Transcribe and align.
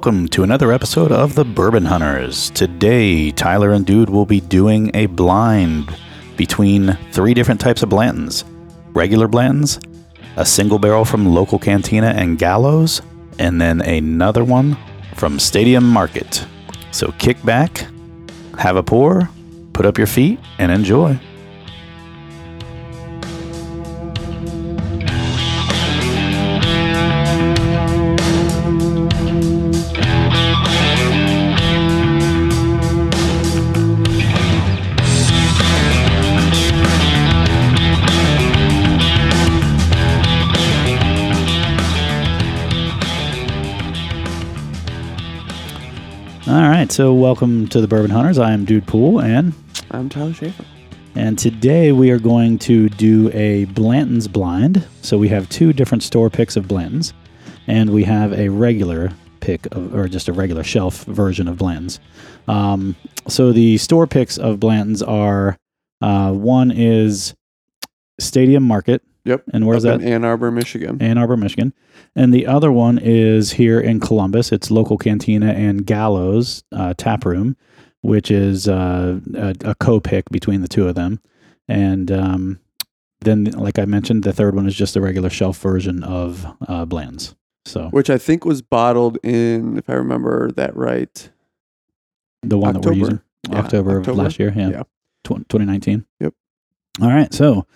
Welcome 0.00 0.28
to 0.28 0.42
another 0.42 0.72
episode 0.72 1.12
of 1.12 1.34
the 1.34 1.44
Bourbon 1.44 1.84
Hunters. 1.84 2.48
Today, 2.52 3.30
Tyler 3.32 3.72
and 3.72 3.84
Dude 3.84 4.08
will 4.08 4.24
be 4.24 4.40
doing 4.40 4.90
a 4.94 5.04
blind 5.04 5.94
between 6.38 6.96
three 7.12 7.34
different 7.34 7.60
types 7.60 7.82
of 7.82 7.90
Blantons 7.90 8.44
regular 8.94 9.28
Blantons, 9.28 9.78
a 10.36 10.46
single 10.46 10.78
barrel 10.78 11.04
from 11.04 11.34
local 11.34 11.58
cantina 11.58 12.14
and 12.16 12.38
Gallo's, 12.38 13.02
and 13.38 13.60
then 13.60 13.82
another 13.82 14.42
one 14.42 14.78
from 15.16 15.38
Stadium 15.38 15.86
Market. 15.86 16.46
So 16.92 17.12
kick 17.18 17.44
back, 17.44 17.86
have 18.58 18.76
a 18.76 18.82
pour, 18.82 19.28
put 19.74 19.84
up 19.84 19.98
your 19.98 20.06
feet, 20.06 20.40
and 20.56 20.72
enjoy. 20.72 21.20
So 47.00 47.14
welcome 47.14 47.66
to 47.66 47.80
the 47.80 47.88
Bourbon 47.88 48.10
Hunters. 48.10 48.38
I 48.38 48.52
am 48.52 48.66
Dude 48.66 48.86
Pool, 48.86 49.22
and 49.22 49.54
I'm 49.90 50.10
Tyler 50.10 50.34
Schaefer. 50.34 50.66
and 51.14 51.38
today 51.38 51.92
we 51.92 52.10
are 52.10 52.18
going 52.18 52.58
to 52.58 52.90
do 52.90 53.30
a 53.32 53.64
Blanton's 53.64 54.28
blind. 54.28 54.86
So 55.00 55.16
we 55.16 55.28
have 55.28 55.48
two 55.48 55.72
different 55.72 56.02
store 56.02 56.28
picks 56.28 56.58
of 56.58 56.66
Blantons, 56.66 57.14
and 57.66 57.88
we 57.88 58.04
have 58.04 58.34
a 58.34 58.50
regular 58.50 59.12
pick 59.40 59.64
of, 59.74 59.94
or 59.94 60.08
just 60.08 60.28
a 60.28 60.34
regular 60.34 60.62
shelf 60.62 61.04
version 61.04 61.48
of 61.48 61.56
Blantons. 61.56 62.00
Um, 62.46 62.94
so 63.26 63.50
the 63.50 63.78
store 63.78 64.06
picks 64.06 64.36
of 64.36 64.58
Blantons 64.58 65.02
are 65.08 65.56
uh, 66.02 66.32
one 66.32 66.70
is 66.70 67.34
Stadium 68.18 68.62
Market, 68.62 69.00
Yep. 69.24 69.44
and 69.54 69.66
where's 69.66 69.84
that? 69.84 70.02
Ann 70.02 70.22
Arbor, 70.22 70.50
Michigan. 70.50 71.00
Ann 71.00 71.16
Arbor, 71.16 71.38
Michigan. 71.38 71.72
And 72.16 72.34
the 72.34 72.46
other 72.46 72.72
one 72.72 72.98
is 72.98 73.52
here 73.52 73.80
in 73.80 74.00
Columbus. 74.00 74.52
It's 74.52 74.70
local 74.70 74.98
cantina 74.98 75.52
and 75.52 75.86
Gallo's 75.86 76.64
uh, 76.72 76.94
Tap 76.96 77.24
Room, 77.24 77.56
which 78.02 78.30
is 78.30 78.68
uh, 78.68 79.20
a, 79.34 79.54
a 79.64 79.74
co 79.76 80.00
pick 80.00 80.28
between 80.30 80.62
the 80.62 80.68
two 80.68 80.88
of 80.88 80.94
them. 80.96 81.20
And 81.68 82.10
um, 82.10 82.60
then, 83.20 83.44
like 83.44 83.78
I 83.78 83.84
mentioned, 83.84 84.24
the 84.24 84.32
third 84.32 84.56
one 84.56 84.66
is 84.66 84.74
just 84.74 84.96
a 84.96 85.00
regular 85.00 85.30
shelf 85.30 85.58
version 85.58 86.02
of 86.02 86.46
uh, 86.66 86.84
Bland's. 86.84 87.36
So 87.66 87.88
Which 87.90 88.10
I 88.10 88.18
think 88.18 88.44
was 88.44 88.62
bottled 88.62 89.18
in, 89.22 89.78
if 89.78 89.88
I 89.88 89.94
remember 89.94 90.50
that 90.52 90.74
right. 90.74 91.30
the 92.42 92.58
one 92.58 92.74
that 92.74 92.84
we're 92.84 92.94
using, 92.94 93.20
Yeah, 93.48 93.58
October, 93.58 93.98
of 93.98 94.08
last 94.08 94.38
year. 94.38 94.52
Yeah. 94.56 94.70
Yeah. 94.70 94.82
Tw- 95.24 95.46
2019. 95.48 96.06
Yep. 96.20 96.34
All 97.02 97.08
right. 97.08 97.32
So 97.32 97.66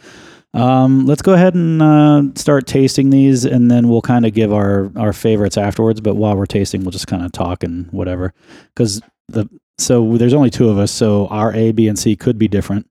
um, 0.54 1.04
let's 1.06 1.22
go 1.22 1.32
ahead 1.34 1.54
and 1.54 1.82
uh, 1.82 2.22
start 2.36 2.66
tasting 2.66 3.10
these, 3.10 3.44
and 3.44 3.70
then 3.70 3.88
we'll 3.88 4.00
kind 4.02 4.24
of 4.24 4.32
give 4.32 4.52
our, 4.52 4.90
our 4.96 5.12
favorites 5.12 5.56
afterwards. 5.58 6.00
But 6.00 6.14
while 6.14 6.36
we're 6.36 6.46
tasting, 6.46 6.82
we'll 6.82 6.90
just 6.92 7.06
kind 7.08 7.24
of 7.24 7.32
talk 7.32 7.62
and 7.64 7.90
whatever. 7.92 8.32
Because 8.74 9.00
the 9.28 9.48
so 9.78 10.16
there's 10.16 10.34
only 10.34 10.50
two 10.50 10.68
of 10.68 10.78
us, 10.78 10.92
so 10.92 11.26
our 11.28 11.52
A, 11.52 11.72
B, 11.72 11.88
and 11.88 11.98
C 11.98 12.14
could 12.16 12.38
be 12.38 12.46
different. 12.48 12.88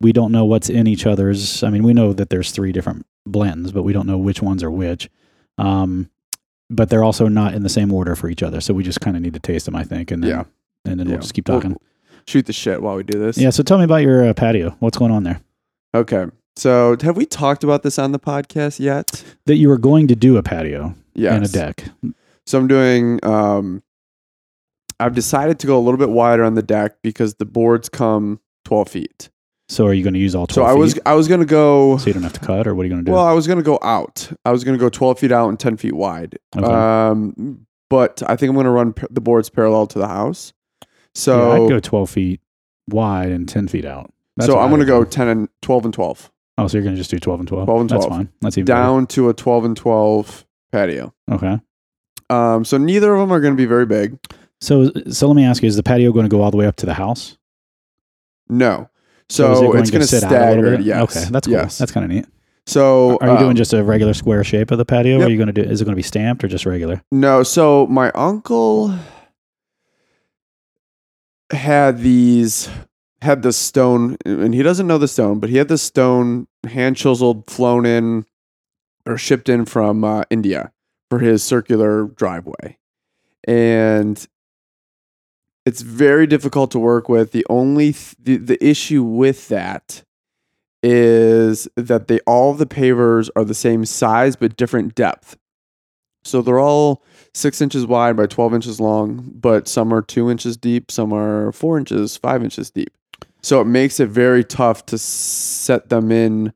We 0.00 0.12
don't 0.12 0.32
know 0.32 0.44
what's 0.44 0.68
in 0.68 0.86
each 0.86 1.06
other's. 1.06 1.62
I 1.62 1.70
mean, 1.70 1.82
we 1.82 1.94
know 1.94 2.12
that 2.12 2.28
there's 2.28 2.50
three 2.50 2.72
different 2.72 3.06
blends, 3.24 3.72
but 3.72 3.82
we 3.84 3.92
don't 3.92 4.06
know 4.06 4.18
which 4.18 4.42
ones 4.42 4.62
are 4.62 4.70
which. 4.70 5.08
Um, 5.58 6.10
but 6.68 6.90
they're 6.90 7.04
also 7.04 7.28
not 7.28 7.54
in 7.54 7.62
the 7.62 7.68
same 7.68 7.92
order 7.92 8.14
for 8.16 8.28
each 8.28 8.42
other, 8.42 8.60
so 8.60 8.74
we 8.74 8.82
just 8.82 9.00
kind 9.00 9.16
of 9.16 9.22
need 9.22 9.34
to 9.34 9.40
taste 9.40 9.64
them, 9.66 9.76
I 9.76 9.84
think, 9.84 10.10
and 10.10 10.22
then, 10.22 10.30
Yeah. 10.30 10.44
and 10.84 10.98
then 11.00 11.06
Yeah. 11.06 11.12
we'll 11.14 11.20
just 11.22 11.34
keep 11.34 11.48
We'll 11.48 11.60
talking. 11.60 11.76
Shoot 12.26 12.46
the 12.46 12.52
shit 12.52 12.82
while 12.82 12.96
we 12.96 13.02
do 13.02 13.18
this. 13.18 13.36
Yeah. 13.38 13.50
So 13.50 13.62
tell 13.62 13.78
me 13.78 13.84
about 13.84 14.02
your 14.02 14.28
uh, 14.28 14.32
patio. 14.34 14.76
What's 14.80 14.96
going 14.98 15.10
on 15.12 15.22
there? 15.24 15.40
Okay. 15.94 16.26
So 16.56 16.96
have 17.00 17.16
we 17.16 17.24
talked 17.26 17.64
about 17.64 17.82
this 17.82 17.98
on 17.98 18.12
the 18.12 18.18
podcast 18.18 18.78
yet? 18.78 19.24
That 19.46 19.56
you 19.56 19.68
were 19.68 19.78
going 19.78 20.08
to 20.08 20.14
do 20.16 20.36
a 20.36 20.42
patio 20.42 20.94
Yes. 21.14 21.34
and 21.34 21.44
a 21.44 21.48
deck. 21.48 21.84
So 22.46 22.58
I'm 22.58 22.66
doing 22.68 23.24
um 23.24 23.82
I've 25.00 25.14
decided 25.14 25.58
to 25.60 25.66
go 25.66 25.76
a 25.78 25.80
little 25.80 25.98
bit 25.98 26.10
wider 26.10 26.44
on 26.44 26.54
the 26.54 26.62
deck 26.62 26.96
because 27.02 27.34
the 27.34 27.44
boards 27.44 27.88
come 27.88 28.40
12 28.66 28.88
feet. 28.88 29.30
So 29.68 29.86
are 29.86 29.94
you 29.94 30.02
going 30.04 30.14
to 30.14 30.20
use 30.20 30.34
all 30.34 30.46
12 30.46 30.68
So? 30.68 30.70
I 30.70 30.74
was 30.78 30.92
feet? 30.94 31.02
I 31.06 31.14
was 31.14 31.28
gonna 31.28 31.44
go 31.46 31.96
So 31.96 32.06
you 32.08 32.12
don't 32.12 32.22
have 32.22 32.34
to 32.34 32.40
cut, 32.40 32.66
or 32.66 32.74
what 32.74 32.82
are 32.82 32.84
you 32.84 32.90
going 32.90 33.04
to 33.04 33.08
do? 33.08 33.12
well, 33.12 33.24
I 33.26 33.32
was 33.32 33.46
gonna 33.46 33.62
go 33.62 33.78
out. 33.82 34.30
I 34.44 34.50
was 34.52 34.64
gonna 34.64 34.78
go 34.78 34.88
12 34.90 35.18
feet 35.18 35.32
out 35.32 35.48
and 35.48 35.58
10 35.58 35.76
feet 35.78 35.94
wide. 35.94 36.38
Okay. 36.56 36.66
Um, 36.70 37.66
but 37.88 38.22
I 38.26 38.36
think 38.36 38.50
I'm 38.50 38.56
gonna 38.56 38.70
run 38.70 38.92
pa- 38.92 39.06
the 39.10 39.20
boards 39.20 39.48
parallel 39.50 39.86
to 39.88 39.98
the 39.98 40.08
house. 40.08 40.52
Yeah, 40.82 40.86
So 41.14 41.52
I'd 41.64 41.68
go 41.68 41.78
twelve 41.80 42.08
feet 42.10 42.40
wide 42.88 43.30
and 43.30 43.46
ten 43.48 43.68
feet 43.68 43.84
out. 43.84 44.12
That's 44.36 44.46
so 44.50 44.58
I'm 44.58 44.70
gonna 44.70 44.84
go 44.86 45.04
10 45.04 45.28
and 45.28 45.48
12 45.60 45.84
and 45.86 45.94
12 45.94 46.31
Oh, 46.58 46.66
so 46.68 46.76
you're 46.76 46.84
going 46.84 46.94
to 46.94 47.00
just 47.00 47.10
do 47.10 47.18
twelve 47.18 47.40
and 47.40 47.48
twelve. 47.48 47.66
12 47.66 47.80
and 47.80 47.90
12. 47.90 48.02
That's 48.02 48.14
fine. 48.16 48.28
That's 48.40 48.58
even 48.58 48.66
better. 48.66 48.80
down 48.82 49.06
to 49.08 49.28
a 49.30 49.34
12 49.34 49.64
and 49.64 49.76
12 49.76 50.46
patio. 50.70 51.14
Okay. 51.30 51.58
Um, 52.30 52.64
so 52.64 52.76
neither 52.78 53.14
of 53.14 53.20
them 53.20 53.32
are 53.32 53.40
going 53.40 53.54
to 53.54 53.56
be 53.56 53.66
very 53.66 53.86
big. 53.86 54.18
So 54.60 54.90
so 55.10 55.26
let 55.28 55.34
me 55.34 55.44
ask 55.44 55.62
you: 55.62 55.66
Is 55.68 55.76
the 55.76 55.82
patio 55.82 56.12
going 56.12 56.24
to 56.24 56.30
go 56.30 56.42
all 56.42 56.50
the 56.50 56.56
way 56.56 56.66
up 56.66 56.76
to 56.76 56.86
the 56.86 56.94
house? 56.94 57.36
No. 58.48 58.88
So, 59.28 59.52
it 59.52 59.66
going 59.66 59.78
it's 59.80 59.90
going 59.90 60.02
to 60.02 60.06
sit 60.06 60.24
out 60.24 60.30
a 60.30 60.34
little 60.34 60.62
stagger. 60.64 60.76
bit? 60.76 60.86
Yes. 60.86 61.02
Okay, 61.16 61.30
that's 61.30 61.46
cool. 61.46 61.54
Yes. 61.54 61.78
That's 61.78 61.90
kind 61.90 62.04
of 62.04 62.10
neat. 62.10 62.26
so 62.66 63.16
Are 63.22 63.32
you 63.32 63.38
doing 63.38 63.50
um, 63.50 63.56
just 63.56 63.72
a 63.72 63.82
regular 63.82 64.12
square 64.12 64.44
shape 64.44 64.70
of 64.70 64.76
the 64.76 64.84
patio? 64.84 65.20
Or 65.20 65.24
are 65.24 65.30
you 65.30 65.38
going 65.38 65.46
to 65.46 65.54
do? 65.54 65.62
Is 65.62 65.80
it 65.80 65.84
going 65.84 65.92
to 65.94 65.96
be 65.96 66.02
stamped 66.02 66.44
or 66.44 66.48
just 66.48 66.66
regular? 66.66 67.02
no? 67.10 67.42
So 67.42 67.86
my 67.86 68.10
uncle 68.10 68.94
had 71.50 71.98
these 71.98 72.68
had 73.22 73.42
the 73.42 73.52
stone, 73.52 74.16
and 74.24 74.52
he 74.52 74.62
doesn't 74.62 74.86
know 74.86 74.98
the 74.98 75.06
stone, 75.06 75.38
but 75.38 75.48
he 75.48 75.56
had 75.56 75.68
the 75.68 75.78
stone 75.78 76.48
hand 76.64 76.96
chiseled, 76.96 77.48
flown 77.48 77.86
in, 77.86 78.26
or 79.06 79.16
shipped 79.16 79.48
in 79.48 79.64
from 79.64 80.02
uh, 80.02 80.24
India 80.28 80.72
for 81.08 81.20
his 81.20 81.42
circular 81.42 82.04
driveway, 82.04 82.78
and 83.46 84.26
it's 85.64 85.82
very 85.82 86.26
difficult 86.26 86.72
to 86.72 86.78
work 86.80 87.08
with. 87.08 87.30
The 87.30 87.46
only 87.48 87.92
th- 87.92 88.16
the, 88.18 88.36
the 88.38 88.64
issue 88.64 89.04
with 89.04 89.48
that 89.48 90.02
is 90.82 91.68
that 91.76 92.08
they 92.08 92.18
all 92.26 92.54
the 92.54 92.66
pavers 92.66 93.30
are 93.36 93.44
the 93.44 93.54
same 93.54 93.84
size 93.84 94.34
but 94.34 94.56
different 94.56 94.96
depth. 94.96 95.36
So 96.24 96.42
they're 96.42 96.58
all 96.58 97.04
six 97.34 97.60
inches 97.60 97.86
wide 97.86 98.16
by 98.16 98.26
twelve 98.26 98.52
inches 98.52 98.80
long, 98.80 99.30
but 99.34 99.68
some 99.68 99.94
are 99.94 100.02
two 100.02 100.28
inches 100.28 100.56
deep, 100.56 100.90
some 100.90 101.12
are 101.12 101.52
four 101.52 101.78
inches, 101.78 102.16
five 102.16 102.42
inches 102.42 102.70
deep. 102.70 102.92
So 103.42 103.60
it 103.60 103.66
makes 103.66 103.98
it 104.00 104.08
very 104.08 104.44
tough 104.44 104.86
to 104.86 104.98
set 104.98 105.88
them 105.88 106.12
in 106.12 106.52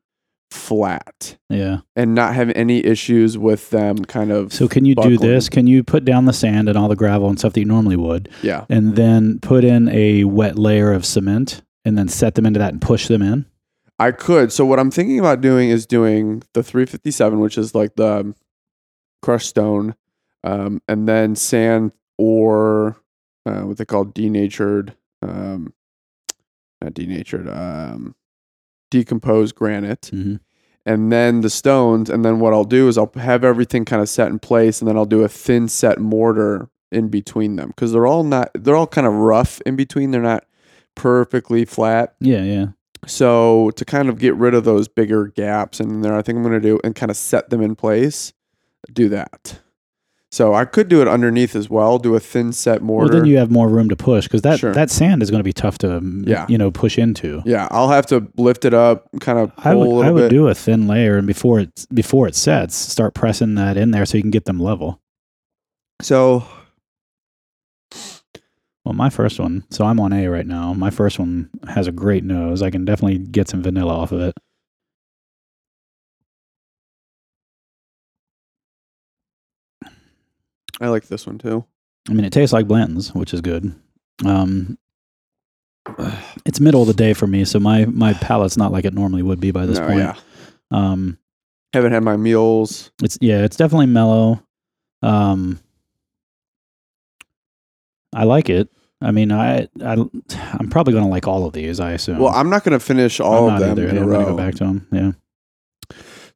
flat 0.53 1.37
Yeah. 1.51 1.81
and 1.97 2.15
not 2.15 2.35
have 2.35 2.51
any 2.55 2.85
issues 2.85 3.37
with 3.37 3.71
them 3.71 4.05
kind 4.05 4.31
of 4.31 4.53
So 4.53 4.69
can 4.69 4.85
you 4.85 4.95
do 4.95 5.19
this? 5.19 5.49
Can 5.49 5.67
you 5.67 5.83
put 5.83 6.05
down 6.05 6.25
the 6.25 6.33
sand 6.33 6.69
and 6.69 6.79
all 6.79 6.89
the 6.89 6.97
gravel 6.97 7.29
and 7.29 7.39
stuff 7.39 7.53
that 7.55 7.61
you 7.61 7.67
normally 7.67 7.97
would, 7.97 8.29
yeah. 8.43 8.65
and 8.69 8.97
then 8.97 9.39
put 9.41 9.65
in 9.65 9.89
a 9.89 10.25
wet 10.25 10.59
layer 10.59 10.93
of 10.93 11.05
cement, 11.05 11.63
and 11.85 11.99
then 11.99 12.09
set 12.09 12.35
them 12.37 12.47
into 12.47 12.59
that 12.59 12.73
and 12.73 12.81
push 12.81 13.09
them 13.09 13.23
in? 13.23 13.47
I 13.99 14.12
could. 14.12 14.53
So 14.53 14.65
what 14.65 14.79
I'm 14.79 14.91
thinking 14.91 15.19
about 15.19 15.41
doing 15.41 15.71
is 15.71 15.87
doing 15.87 16.43
the 16.53 16.62
357, 16.62 17.41
which 17.41 17.59
is 17.59 17.75
like 17.75 17.97
the 17.97 18.35
crushed 19.23 19.49
stone, 19.50 19.94
um, 20.44 20.81
and 20.87 21.09
then 21.09 21.35
sand 21.35 21.93
or 22.19 22.97
uh, 23.47 23.62
what 23.62 23.77
they 23.79 23.85
call 23.85 24.05
denatured, 24.05 24.94
um, 25.23 25.73
not 26.82 26.94
denatured, 26.94 27.49
um, 27.49 28.14
decomposed 28.90 29.55
granite, 29.55 30.11
Mm-hmm. 30.12 30.37
and 30.84 31.11
then 31.12 31.40
the 31.40 31.50
stones. 31.50 32.08
And 32.11 32.25
then 32.25 32.38
what 32.40 32.52
I'll 32.52 32.64
do 32.64 32.88
is 32.88 32.96
I'll 32.99 33.11
have 33.17 33.44
everything 33.44 33.84
kind 33.84 34.02
of 34.02 34.08
set 34.08 34.28
in 34.28 34.38
place, 34.38 34.81
and 34.81 34.88
then 34.88 34.96
I'll 34.96 35.05
do 35.06 35.23
a 35.23 35.28
thin 35.28 35.69
set 35.69 35.99
mortar 35.99 36.69
in 36.93 37.08
between 37.08 37.56
them 37.56 37.69
because 37.69 37.93
they're 37.93 38.06
all 38.06 38.23
not. 38.25 38.50
They're 38.55 38.76
all 38.76 38.87
kind 38.87 39.06
of 39.06 39.12
rough 39.14 39.61
in 39.62 39.76
between. 39.76 40.11
They're 40.11 40.23
not 40.23 40.44
perfectly 40.94 41.64
flat. 41.64 42.14
Yeah, 42.20 42.43
yeah. 42.43 42.67
So 43.06 43.70
to 43.76 43.84
kind 43.84 44.08
of 44.08 44.19
get 44.19 44.34
rid 44.34 44.55
of 44.55 44.64
those 44.64 44.88
bigger 44.88 45.26
gaps 45.29 45.81
in 45.81 46.00
there, 46.00 46.17
I 46.17 46.22
think 46.22 46.37
I'm 46.37 46.43
going 46.43 46.61
to 46.61 46.69
do 46.69 46.81
and 46.82 46.94
kind 46.94 47.11
of 47.11 47.17
set 47.17 47.50
them 47.50 47.61
in 47.62 47.76
place. 47.76 48.32
Do 48.93 49.08
that. 49.11 49.61
So 50.32 50.55
I 50.55 50.64
could 50.64 50.88
do 50.88 51.00
it 51.00 51.08
underneath 51.08 51.55
as 51.55 51.70
well. 51.70 51.99
Do 51.99 52.14
a 52.17 52.20
thin 52.20 52.52
set 52.52 52.82
mortar. 52.82 53.12
Well, 53.12 53.20
then 53.23 53.31
you 53.31 53.37
have 53.38 53.50
more 53.50 53.69
room 53.69 53.88
to 53.88 53.96
push 53.96 54.25
because 54.25 54.43
that 54.43 54.58
Sure. 54.58 54.73
that 54.75 54.90
sand 54.90 55.23
is 55.23 55.31
going 55.31 55.38
to 55.40 55.44
be 55.44 55.52
tough 55.52 55.78
to 55.78 56.02
Yeah. 56.26 56.46
you 56.49 56.58
know 56.58 56.70
push 56.70 56.99
into. 56.99 57.43
yeah, 57.46 57.69
I'll 57.70 57.88
have 57.88 58.06
to 58.06 58.26
lift 58.37 58.64
it 58.64 58.75
up, 58.75 59.08
kind 59.20 59.38
of 59.38 59.55
pull 59.56 59.62
I 59.64 59.73
a 59.73 59.78
would 59.78 60.06
I 60.06 60.11
would 60.11 60.20
bit. 60.23 60.31
do 60.31 60.49
a 60.49 60.55
thin 60.55 60.87
layer 60.88 61.17
and 61.17 61.26
before 61.26 61.61
it 61.61 61.87
before 61.94 62.26
it 62.26 62.34
sets, 62.34 62.75
start 62.75 63.14
pressing 63.14 63.55
that 63.55 63.76
in 63.76 63.93
there 63.93 64.05
so 64.05 64.17
you 64.19 64.23
can 64.23 64.31
get 64.32 64.44
them 64.46 64.58
level. 64.58 65.00
so 66.02 66.44
Well, 68.84 68.94
my 68.94 69.11
first 69.11 69.40
one, 69.40 69.64
so 69.70 69.84
I'm 69.84 69.99
on 69.99 70.12
A 70.12 70.29
right 70.29 70.46
now. 70.46 70.72
My 70.72 70.90
first 70.90 71.19
one 71.19 71.50
has 71.69 71.87
a 71.88 71.93
great 71.93 72.22
nose. 72.25 72.62
I 72.62 72.70
can 72.70 72.84
definitely 72.84 73.19
get 73.19 73.49
some 73.49 73.61
vanilla 73.62 73.93
off 73.94 74.12
of 74.12 74.20
it. 74.20 74.34
I 80.81 80.88
like 80.88 81.06
this 81.08 81.26
one 81.26 81.38
too. 81.38 81.64
I 82.08 82.12
mean, 82.12 82.25
it 82.25 82.32
tastes 82.32 82.52
like 82.52 82.69
Blanton's, 82.69 83.14
which 83.14 83.32
is 83.34 83.40
good. 83.40 83.75
Um, 84.25 84.78
it's 86.44 86.61
middle 86.61 86.82
of 86.82 86.88
the 86.88 86.94
day 86.94 87.12
for 87.12 87.26
me, 87.26 87.44
so 87.44 87.58
my 87.61 87.84
my 87.87 88.12
palate's 88.14 88.56
not 88.56 88.73
like 88.73 88.84
it 88.84 88.94
normally 88.94 89.23
would 89.23 89.40
be 89.40 89.50
by 89.50 89.67
this 89.67 89.78
No, 89.78 89.87
point. 89.87 89.99
yeah. 90.00 90.14
Um, 90.70 91.19
Haven't 91.73 91.93
had 91.93 92.02
my 92.05 92.17
meals. 92.17 92.90
it's 93.02 93.19
yeah, 93.20 93.44
it's 93.44 93.56
definitely 93.56 93.87
mellow. 93.87 94.43
Um, 95.02 95.61
I 98.14 98.25
like 98.25 98.49
it. 98.49 98.69
I 99.00 99.11
mean, 99.11 99.31
I 99.31 99.69
I 99.84 99.93
I'm 100.55 100.70
probably 100.70 100.94
gonna 100.94 101.08
like 101.08 101.26
all 101.29 101.44
of 101.46 101.52
these. 101.52 101.81
I 101.81 101.93
assume. 101.93 102.19
Well, 102.19 102.32
I'm 102.34 102.49
not 102.50 102.64
going 102.64 102.79
to 102.79 102.84
finish 102.84 103.20
all 103.20 103.49
I'm 103.49 103.55
of 103.56 103.61
not 103.61 103.67
them 103.76 103.79
either. 103.79 103.88
in 103.88 103.96
a 103.99 104.00
I'm 104.00 104.06
gonna 104.11 104.19
row. 104.25 104.31
go 104.32 104.37
back 104.37 104.55
to 104.56 104.64
them. 104.64 104.87
Yeah. 104.90 105.12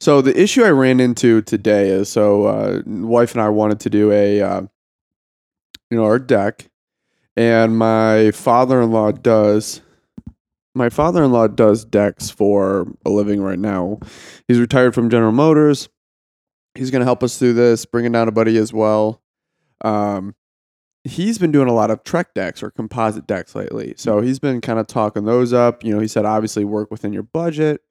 So 0.00 0.22
the 0.22 0.38
issue 0.40 0.64
I 0.64 0.70
ran 0.70 0.98
into 0.98 1.42
today 1.42 1.90
is 1.90 2.08
so 2.08 2.44
uh, 2.46 2.82
wife 2.86 3.32
and 3.32 3.42
I 3.42 3.50
wanted 3.50 3.80
to 3.80 3.90
do 3.90 4.10
a 4.10 4.40
uh, 4.40 4.62
you 5.90 5.96
know 5.98 6.04
our 6.04 6.18
deck, 6.18 6.70
and 7.36 7.76
my 7.76 8.30
father-in-law 8.30 9.12
does. 9.12 9.82
My 10.74 10.88
father-in-law 10.88 11.48
does 11.48 11.84
decks 11.84 12.30
for 12.30 12.86
a 13.04 13.10
living 13.10 13.42
right 13.42 13.58
now. 13.58 13.98
He's 14.46 14.60
retired 14.60 14.94
from 14.94 15.10
General 15.10 15.32
Motors. 15.32 15.88
He's 16.76 16.92
going 16.92 17.00
to 17.00 17.06
help 17.06 17.24
us 17.24 17.38
through 17.38 17.54
this, 17.54 17.84
bringing 17.84 18.12
down 18.12 18.28
a 18.28 18.32
buddy 18.32 18.56
as 18.56 18.72
well. 18.72 19.20
Um, 19.80 20.36
he's 21.02 21.38
been 21.38 21.50
doing 21.50 21.68
a 21.68 21.74
lot 21.74 21.90
of 21.90 22.04
Trex 22.04 22.26
decks 22.34 22.62
or 22.62 22.70
composite 22.70 23.26
decks 23.26 23.56
lately. 23.56 23.94
So 23.96 24.20
he's 24.20 24.38
been 24.38 24.60
kind 24.60 24.78
of 24.78 24.86
talking 24.86 25.24
those 25.24 25.52
up. 25.52 25.84
You 25.84 25.92
know, 25.92 26.00
he 26.00 26.06
said 26.06 26.24
obviously 26.24 26.64
work 26.64 26.90
within 26.92 27.12
your 27.12 27.24
budget. 27.24 27.82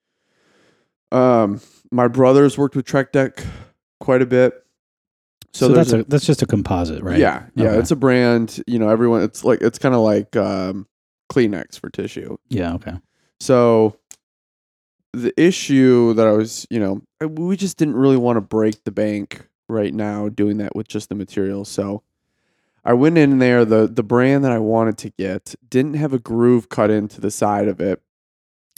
Um, 1.11 1.59
my 1.91 2.07
brother's 2.07 2.57
worked 2.57 2.75
with 2.75 2.85
Trex 2.85 3.11
Deck 3.11 3.43
quite 3.99 4.21
a 4.21 4.25
bit. 4.25 4.65
So, 5.53 5.69
So, 5.69 5.73
that's 5.73 5.91
a, 5.93 6.03
that's 6.03 6.25
just 6.25 6.41
a 6.41 6.45
composite, 6.45 7.01
right? 7.03 7.17
yeah, 7.17 7.43
yeah, 7.55 7.69
Okay. 7.69 7.79
it's 7.79 7.91
a 7.91 7.95
brand. 7.95 8.61
You 8.67 8.77
know, 8.79 8.89
everyone. 8.89 9.23
It's 9.23 9.43
like 9.43 9.61
it's 9.61 9.79
kind 9.79 9.95
of 9.95 10.01
like 10.01 10.35
um, 10.35 10.87
Kleenex 11.31 11.79
for 11.79 11.89
tissue. 11.89 12.37
yeah. 12.49 12.73
Okay. 12.75 12.93
So 13.39 13.95
the 15.13 15.33
issue 15.41 16.13
that 16.13 16.27
I 16.27 16.31
was, 16.33 16.67
you 16.69 16.79
know, 16.79 17.01
we 17.27 17.57
just 17.57 17.77
didn't 17.77 17.95
really 17.95 18.17
want 18.17 18.37
to 18.37 18.41
break 18.41 18.83
the 18.83 18.91
bank 18.91 19.47
right 19.67 19.93
now 19.93 20.29
doing 20.29 20.57
that 20.57 20.75
with 20.75 20.87
just 20.87 21.09
the 21.09 21.15
material. 21.15 21.65
So 21.65 22.03
I 22.85 22.93
went 22.93 23.17
in 23.17 23.39
there. 23.39 23.65
the 23.65 23.87
The 23.87 24.03
brand 24.03 24.43
that 24.43 24.51
I 24.51 24.59
wanted 24.59 24.97
to 24.99 25.09
get 25.17 25.55
didn't 25.67 25.95
have 25.95 26.13
a 26.13 26.19
groove 26.19 26.69
cut 26.69 26.91
into 26.91 27.19
the 27.21 27.31
side 27.31 27.67
of 27.67 27.79
it 27.81 28.01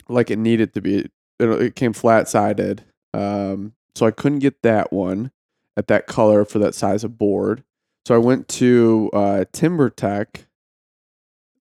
like 0.08 0.30
it 0.30 0.38
needed 0.38 0.72
to 0.74 0.80
be. 0.80 1.08
It, 1.38 1.48
it 1.48 1.76
came 1.76 1.92
flat 1.92 2.28
sided, 2.28 2.84
um, 3.14 3.74
so 3.94 4.06
I 4.06 4.10
couldn't 4.10 4.38
get 4.40 4.62
that 4.62 4.92
one 4.92 5.30
at 5.76 5.86
that 5.88 6.06
color 6.06 6.44
for 6.44 6.58
that 6.60 6.74
size 6.74 7.04
of 7.04 7.18
board. 7.18 7.62
So 8.06 8.14
I 8.14 8.18
went 8.18 8.48
to 8.48 9.10
uh, 9.12 9.44
TimberTech, 9.52 10.46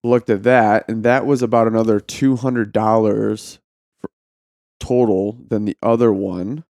looked 0.04 0.30
at 0.30 0.44
that, 0.44 0.86
and 0.90 1.04
that 1.04 1.26
was 1.26 1.42
about 1.42 1.68
another 1.68 2.00
two 2.00 2.36
hundred 2.38 2.72
dollars 2.72 3.60
total 4.80 5.38
than 5.48 5.66
the 5.66 5.78
other 5.84 6.12
one. 6.12 6.64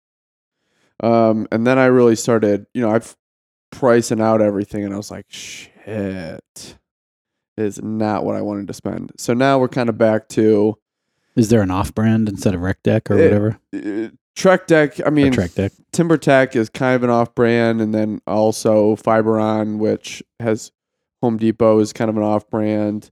Um, 1.02 1.48
and 1.52 1.66
then 1.66 1.78
I 1.80 1.86
really 1.86 2.16
started, 2.16 2.66
you 2.74 2.82
know, 2.82 2.90
I've 2.92 3.16
pricing 3.72 4.20
out 4.20 4.42
everything, 4.42 4.84
and 4.84 4.94
I 4.94 4.98
was 4.98 5.12
like, 5.12 5.26
shit, 5.30 6.76
is 7.56 7.82
not 7.82 8.26
what 8.26 8.36
I 8.36 8.42
wanted 8.42 8.68
to 8.68 8.74
spend. 8.74 9.12
So 9.18 9.34
now 9.34 9.60
we're 9.60 9.68
kind 9.68 9.90
of 9.90 9.98
back 9.98 10.28
to 10.30 10.78
Is 11.36 11.50
there 11.50 11.62
an 11.62 11.72
off 11.72 11.94
brand 11.94 12.28
instead 12.28 12.56
of 12.56 12.62
Rec 12.62 12.82
Deck 12.84 13.10
or 13.12 13.18
Eh, 13.20 13.24
whatever? 13.26 13.60
uh, 13.76 14.10
Trex 14.36 14.68
Deck. 14.68 15.06
I 15.06 15.10
mean, 15.10 15.34
Trex 15.34 15.56
Deck. 15.56 15.72
TimberTech 15.92 16.56
is 16.56 16.70
kind 16.70 16.96
of 16.96 17.04
an 17.04 17.10
off 17.10 17.36
brand, 17.36 17.82
and 17.82 17.94
then 17.94 18.22
also 18.26 18.96
Fiberon, 18.96 19.78
which 19.78 20.24
has 20.40 20.72
Home 21.22 21.38
Depot, 21.38 21.80
is 21.80 21.92
kind 21.94 22.10
of 22.10 22.18
an 22.18 22.24
off 22.24 22.50
brand. 22.50 23.12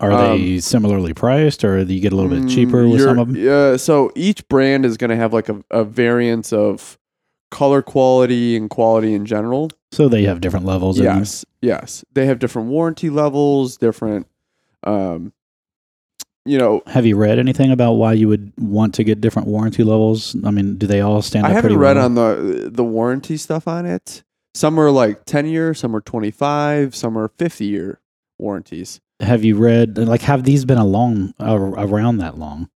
Are 0.00 0.36
they 0.36 0.60
similarly 0.60 1.12
priced, 1.12 1.64
or 1.64 1.84
do 1.84 1.92
you 1.92 2.00
get 2.00 2.12
a 2.12 2.16
little 2.16 2.30
bit 2.30 2.44
Mm, 2.44 2.50
cheaper 2.54 2.86
with 2.88 3.00
some 3.02 3.18
of 3.18 3.32
them? 3.32 3.36
Yeah, 3.36 3.76
so 3.76 4.12
each 4.14 4.46
brand 4.48 4.86
is 4.86 4.96
going 4.96 5.10
to 5.10 5.16
have 5.16 5.32
like 5.32 5.48
a, 5.48 5.60
a 5.72 5.82
variance 5.82 6.52
of 6.52 6.96
color 7.50 7.82
quality 7.82 8.56
and 8.56 8.70
quality 8.70 9.12
in 9.14 9.26
general. 9.26 9.70
So 9.90 10.08
they 10.08 10.22
have 10.22 10.40
different 10.40 10.66
levels. 10.66 11.00
Yes, 11.00 11.44
yes, 11.60 12.04
they 12.12 12.26
have 12.26 12.38
different 12.38 12.68
warranty 12.68 13.10
levels, 13.10 13.76
different. 13.76 14.28
Um, 14.84 15.32
you 16.48 16.58
know, 16.58 16.82
Have 16.86 17.06
you 17.06 17.16
read 17.16 17.38
anything 17.38 17.70
about 17.70 17.92
why 17.94 18.12
you 18.14 18.28
would 18.28 18.52
want 18.58 18.94
to 18.94 19.04
get 19.04 19.20
different 19.20 19.48
warranty 19.48 19.82
levels? 19.84 20.36
I 20.44 20.50
mean, 20.50 20.76
do 20.76 20.86
they 20.86 21.00
all 21.00 21.22
stand 21.22 21.46
I 21.46 21.50
haven't 21.50 21.62
pretty 21.62 21.76
read 21.76 21.96
well? 21.96 22.04
on 22.06 22.14
the 22.14 22.70
the 22.72 22.84
warranty 22.84 23.36
stuff 23.36 23.68
on 23.68 23.86
it. 23.86 24.22
Some 24.54 24.78
are 24.80 24.90
like 24.90 25.24
ten 25.24 25.46
year, 25.46 25.74
some 25.74 25.94
are 25.94 26.00
twenty 26.00 26.30
five, 26.30 26.96
some 26.96 27.16
are 27.18 27.28
fifty 27.38 27.66
year 27.66 28.00
warranties. 28.38 29.00
have 29.20 29.44
you 29.44 29.56
read 29.56 29.98
like 29.98 30.22
have 30.22 30.44
these 30.44 30.64
been 30.64 30.78
along 30.78 31.34
uh, 31.40 31.54
around 31.56 32.18
that 32.18 32.38
long 32.38 32.68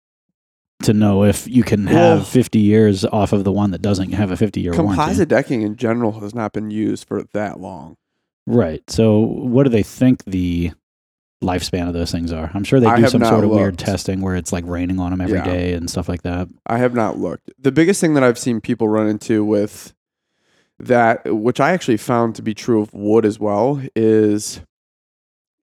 to 0.83 0.91
know 0.93 1.23
if 1.23 1.47
you 1.47 1.61
can 1.63 1.85
have 1.85 2.17
Well- 2.17 2.25
50 2.25 2.57
years 2.59 3.05
off 3.05 3.31
of 3.33 3.43
the 3.43 3.51
one 3.51 3.69
that 3.71 3.81
doesn't 3.83 4.11
have 4.13 4.31
a 4.31 4.35
50 4.37 4.59
year 4.61 4.71
warranty? 4.73 4.95
Composite 4.95 5.29
decking 5.29 5.61
in 5.61 5.75
general 5.75 6.19
has 6.21 6.33
not 6.33 6.51
been 6.53 6.71
used 6.71 7.07
for 7.07 7.23
that 7.33 7.59
long. 7.59 7.95
Right. 8.47 8.81
So 8.89 9.19
what 9.19 9.63
do 9.63 9.69
they 9.69 9.83
think 9.83 10.23
the 10.25 10.71
lifespan 11.43 11.87
of 11.87 11.93
those 11.93 12.11
things 12.11 12.31
are? 12.31 12.51
I'm 12.53 12.63
sure 12.63 12.79
they 12.79 12.93
do 12.95 13.07
some 13.07 13.23
sort 13.25 13.43
of 13.43 13.49
weird 13.49 13.77
testing 13.77 14.21
where 14.21 14.35
it's 14.35 14.51
like 14.51 14.63
raining 14.67 14.99
on 14.99 15.11
them 15.11 15.21
every 15.21 15.41
day 15.41 15.71
Yeah. 15.71 15.77
and 15.77 15.89
stuff 15.89 16.07
like 16.07 16.21
that. 16.23 16.47
I 16.67 16.77
have 16.77 16.93
not 16.93 17.17
looked. 17.17 17.49
The 17.59 17.71
biggest 17.71 17.99
thing 18.01 18.13
that 18.13 18.23
I've 18.23 18.37
seen 18.39 18.61
people 18.61 18.87
run 18.87 19.07
into 19.07 19.43
with 19.43 19.93
that, 20.79 21.21
which 21.33 21.59
I 21.59 21.71
actually 21.71 21.97
found 21.97 22.35
to 22.35 22.41
be 22.41 22.53
true 22.53 22.81
of 22.81 22.93
wood 22.93 23.25
as 23.25 23.39
well, 23.39 23.81
is 23.95 24.61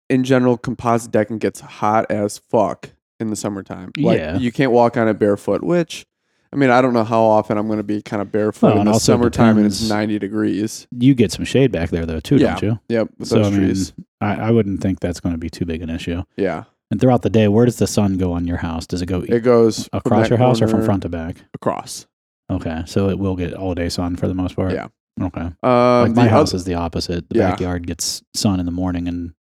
in 0.08 0.24
general, 0.24 0.56
composite 0.56 1.10
decking 1.12 1.38
gets 1.38 1.60
hot 1.60 2.10
as 2.10 2.38
fuck 2.38 2.90
in 3.20 3.30
the 3.30 3.36
summertime. 3.36 3.92
Like 3.98 4.18
Yeah. 4.18 4.38
you 4.38 4.50
can't 4.52 4.72
walk 4.72 4.96
on 4.96 5.06
it 5.08 5.18
barefoot, 5.18 5.62
which 5.62 6.06
I 6.52 6.56
mean, 6.56 6.70
I 6.70 6.80
don't 6.80 6.94
know 6.94 7.04
how 7.04 7.22
often 7.22 7.58
I'm 7.58 7.66
going 7.66 7.78
to 7.78 7.82
be 7.82 8.00
kind 8.02 8.22
of 8.22 8.32
barefoot 8.32 8.68
Well, 8.68 8.72
in 8.74 8.78
and 8.80 8.88
the 8.88 8.92
also 8.92 9.12
summertime 9.12 9.58
and 9.58 9.66
it's 9.66 9.76
depends- 9.78 9.90
90 9.90 10.18
degrees. 10.18 10.86
You 10.98 11.14
get 11.14 11.30
some 11.32 11.44
shade 11.44 11.70
back 11.72 11.90
there 11.90 12.06
though 12.06 12.20
too, 12.20 12.38
don't 12.38 12.62
you? 12.62 12.78
Yep, 12.88 13.08
with 13.18 13.28
So 13.28 13.36
those 13.36 13.46
I 13.46 13.50
mean, 13.50 13.60
trees. 13.60 13.92
I, 14.20 14.34
I 14.34 14.50
wouldn't 14.50 14.80
think 14.80 15.00
that's 15.00 15.20
going 15.20 15.34
to 15.34 15.38
be 15.38 15.50
too 15.50 15.64
big 15.66 15.82
an 15.82 15.90
issue. 15.90 16.22
Yeah. 16.36 16.64
And 16.90 16.98
throughout 17.00 17.20
the 17.22 17.28
day, 17.30 17.48
where 17.48 17.66
does 17.66 17.76
the 17.76 17.86
sun 17.86 18.16
go 18.16 18.32
on 18.32 18.46
your 18.46 18.56
house? 18.56 18.86
Does 18.86 19.02
it 19.02 19.06
go 19.06 19.20
It 19.28 19.40
goes 19.40 19.88
from 19.88 19.98
across 19.98 20.22
that 20.22 20.30
your 20.30 20.38
house 20.38 20.62
or 20.62 20.66
from 20.68 20.72
corner 20.76 20.84
front 20.86 21.02
to 21.02 21.08
back? 21.10 21.36
across. 21.54 22.06
Okay, 22.50 22.82
so 22.86 23.10
it 23.10 23.18
will 23.18 23.36
get 23.36 23.52
all 23.52 23.74
day 23.74 23.90
sun 23.90 24.16
for 24.16 24.26
the 24.26 24.32
most 24.34 24.56
part. 24.56 24.72
Yeah. 24.72 24.86
Okay. 25.20 25.40
Um, 25.42 25.54
like 25.62 26.14
my 26.14 26.24
the 26.24 26.30
house 26.30 26.54
is 26.54 26.64
the 26.64 26.74
opposite. 26.74 27.28
The 27.28 27.40
Yeah. 27.40 27.50
backyard 27.50 27.86
gets 27.86 28.22
sun 28.34 28.58
in 28.58 28.64
the 28.64 28.72
morning, 28.72 29.06
and 29.06 29.34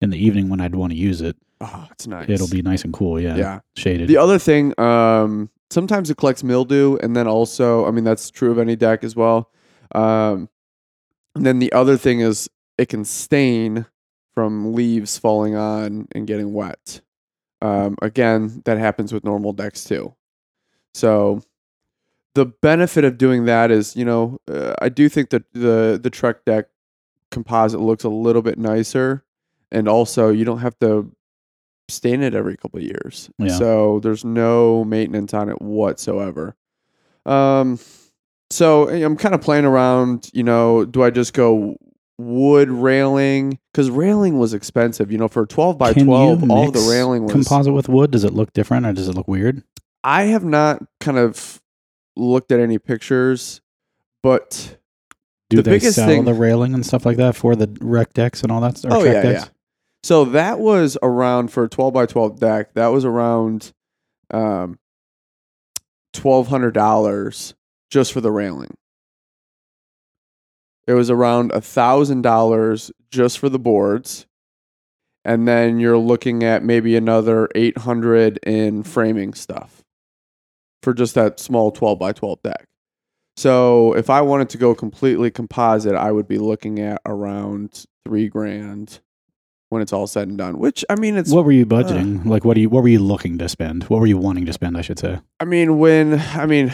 in 0.00 0.08
the 0.08 0.16
evening 0.16 0.48
when 0.48 0.60
I'd 0.60 0.74
want 0.74 0.92
to 0.92 0.96
use 0.98 1.20
it, 1.20 1.36
oh, 1.60 1.86
it's 1.90 2.06
nice. 2.06 2.30
it'll 2.30 2.48
be 2.48 2.62
nice 2.62 2.82
and 2.84 2.94
cool. 2.94 3.20
Yeah. 3.20 3.36
yeah. 3.36 3.60
Shaded. 3.76 4.08
The 4.08 4.16
other 4.16 4.38
thing, 4.38 4.72
um, 4.80 5.50
sometimes 5.70 6.10
it 6.10 6.16
collects 6.16 6.44
mildew, 6.44 6.96
and 7.02 7.16
then 7.16 7.26
also, 7.26 7.86
I 7.86 7.90
mean, 7.90 8.04
that's 8.04 8.30
true 8.30 8.50
of 8.50 8.58
any 8.58 8.76
deck 8.76 9.04
as 9.04 9.16
well. 9.16 9.50
Um, 9.94 10.48
and 11.34 11.44
then 11.44 11.58
the 11.58 11.72
other 11.72 11.96
thing 11.96 12.20
is 12.20 12.48
it 12.78 12.88
can 12.88 13.04
stain 13.04 13.86
from 14.34 14.74
leaves 14.74 15.18
falling 15.18 15.54
on 15.56 16.08
and 16.12 16.26
getting 16.26 16.52
wet. 16.52 17.00
Um, 17.62 17.96
again, 18.02 18.62
that 18.64 18.78
happens 18.78 19.12
with 19.12 19.24
normal 19.24 19.52
decks 19.52 19.84
too. 19.84 20.14
So 20.92 21.42
the 22.34 22.46
benefit 22.46 23.04
of 23.04 23.16
doing 23.16 23.46
that 23.46 23.70
is, 23.70 23.96
you 23.96 24.04
know, 24.04 24.38
uh, 24.50 24.74
I 24.80 24.90
do 24.90 25.08
think 25.08 25.30
that 25.30 25.44
the 25.52 25.98
the 26.02 26.10
Trex 26.10 26.36
deck 26.44 26.66
composite 27.30 27.80
looks 27.80 28.04
a 28.04 28.10
little 28.10 28.42
bit 28.42 28.58
nicer, 28.58 29.24
and 29.72 29.88
also 29.88 30.28
you 30.30 30.44
don't 30.44 30.58
have 30.58 30.78
to 30.80 31.10
stain 31.88 32.22
it 32.22 32.34
every 32.34 32.56
couple 32.56 32.78
of 32.78 32.84
years. 32.84 33.30
Yeah. 33.38 33.56
So 33.56 34.00
there's 34.00 34.24
no 34.24 34.84
maintenance 34.84 35.32
on 35.34 35.48
it 35.48 35.60
whatsoever. 35.62 36.56
Um, 37.24 37.78
so 38.50 38.86
eh, 38.86 39.04
I'm 39.04 39.16
kind 39.16 39.34
of 39.34 39.40
playing 39.40 39.64
around. 39.64 40.30
You 40.32 40.42
know, 40.42 40.84
do 40.84 41.02
I 41.02 41.10
just 41.10 41.32
go 41.32 41.76
wood 42.18 42.70
railing? 42.70 43.58
Because 43.72 43.90
railing 43.90 44.38
was 44.38 44.54
expensive. 44.54 45.10
You 45.12 45.18
know, 45.18 45.28
for 45.28 45.46
12 45.46 45.78
by 45.78 45.92
Can 45.92 46.00
you 46.00 46.06
12, 46.06 46.50
all 46.50 46.70
the 46.70 46.88
railing 46.90 47.24
was. 47.24 47.32
composite 47.32 47.72
with 47.74 47.88
wood. 47.88 48.10
Does 48.10 48.24
it 48.24 48.32
look 48.32 48.52
different 48.52 48.86
or 48.86 48.92
does 48.92 49.08
it 49.08 49.14
look 49.14 49.28
weird? 49.28 49.62
I 50.04 50.24
have 50.24 50.44
not 50.44 50.82
kind 51.00 51.18
of 51.18 51.60
looked 52.16 52.52
at 52.52 52.60
any 52.60 52.78
pictures, 52.78 53.60
but 54.22 54.78
Do 55.50 55.56
The 55.58 55.62
they 55.62 55.70
biggest 55.72 55.96
sell 55.96 56.06
thing- 56.08 56.24
the 56.24 56.34
railing 56.34 56.74
and 56.74 56.84
stuff 56.86 57.04
like 57.04 57.16
that 57.18 57.36
for 57.36 57.54
the 57.56 57.76
rec 57.80 58.12
decks 58.14 58.42
and 58.42 58.50
all 58.52 58.60
that? 58.62 58.84
Or 58.84 58.92
Oh, 58.94 59.04
yeah, 59.04 59.22
decks? 59.22 59.44
yeah. 59.44 59.48
So 60.06 60.24
that 60.26 60.60
was 60.60 60.96
around 61.02 61.50
for 61.50 61.64
a 61.64 61.68
12 61.68 61.92
by 61.92 62.06
12 62.06 62.38
deck. 62.38 62.74
That 62.74 62.92
was 62.92 63.04
around 63.04 63.72
um, 64.30 64.78
$1,200 66.14 67.54
just 67.90 68.12
for 68.12 68.20
the 68.20 68.30
railing. 68.30 68.76
It 70.86 70.92
was 70.92 71.10
around 71.10 71.50
$1,000 71.50 72.90
just 73.10 73.40
for 73.40 73.48
the 73.48 73.58
boards. 73.58 74.26
And 75.24 75.48
then 75.48 75.80
you're 75.80 75.98
looking 75.98 76.44
at 76.44 76.62
maybe 76.62 76.94
another 76.94 77.48
800 77.56 78.38
in 78.46 78.84
framing 78.84 79.34
stuff 79.34 79.82
for 80.84 80.94
just 80.94 81.16
that 81.16 81.40
small 81.40 81.72
12 81.72 81.98
by 81.98 82.12
12 82.12 82.42
deck. 82.44 82.64
So 83.36 83.92
if 83.94 84.08
I 84.08 84.20
wanted 84.20 84.50
to 84.50 84.58
go 84.58 84.72
completely 84.72 85.32
composite, 85.32 85.96
I 85.96 86.12
would 86.12 86.28
be 86.28 86.38
looking 86.38 86.78
at 86.78 87.02
around 87.04 87.86
three 88.04 88.28
grand 88.28 89.00
when 89.68 89.82
it's 89.82 89.92
all 89.92 90.06
said 90.06 90.28
and 90.28 90.38
done. 90.38 90.58
Which 90.58 90.84
I 90.88 90.96
mean, 90.96 91.16
it's 91.16 91.30
what 91.30 91.44
were 91.44 91.52
you 91.52 91.62
uh, 91.62 91.66
budgeting? 91.66 92.24
like, 92.26 92.44
what 92.44 92.56
are 92.56 92.60
you? 92.60 92.68
What 92.68 92.82
were 92.82 92.88
you 92.88 92.98
looking 93.00 93.38
to 93.38 93.48
spend? 93.48 93.84
What 93.84 94.00
were 94.00 94.06
you 94.06 94.18
wanting 94.18 94.46
to 94.46 94.52
spend? 94.52 94.76
I 94.76 94.80
should 94.82 94.98
say. 94.98 95.20
I 95.40 95.44
mean, 95.44 95.78
when 95.78 96.20
I 96.34 96.46
mean, 96.46 96.72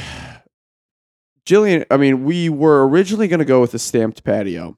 Jillian. 1.47 1.85
I 1.91 1.97
mean, 1.97 2.25
we 2.25 2.49
were 2.49 2.87
originally 2.87 3.29
going 3.29 3.41
to 3.41 3.45
go 3.45 3.61
with 3.61 3.75
a 3.75 3.79
stamped 3.79 4.23
patio, 4.25 4.77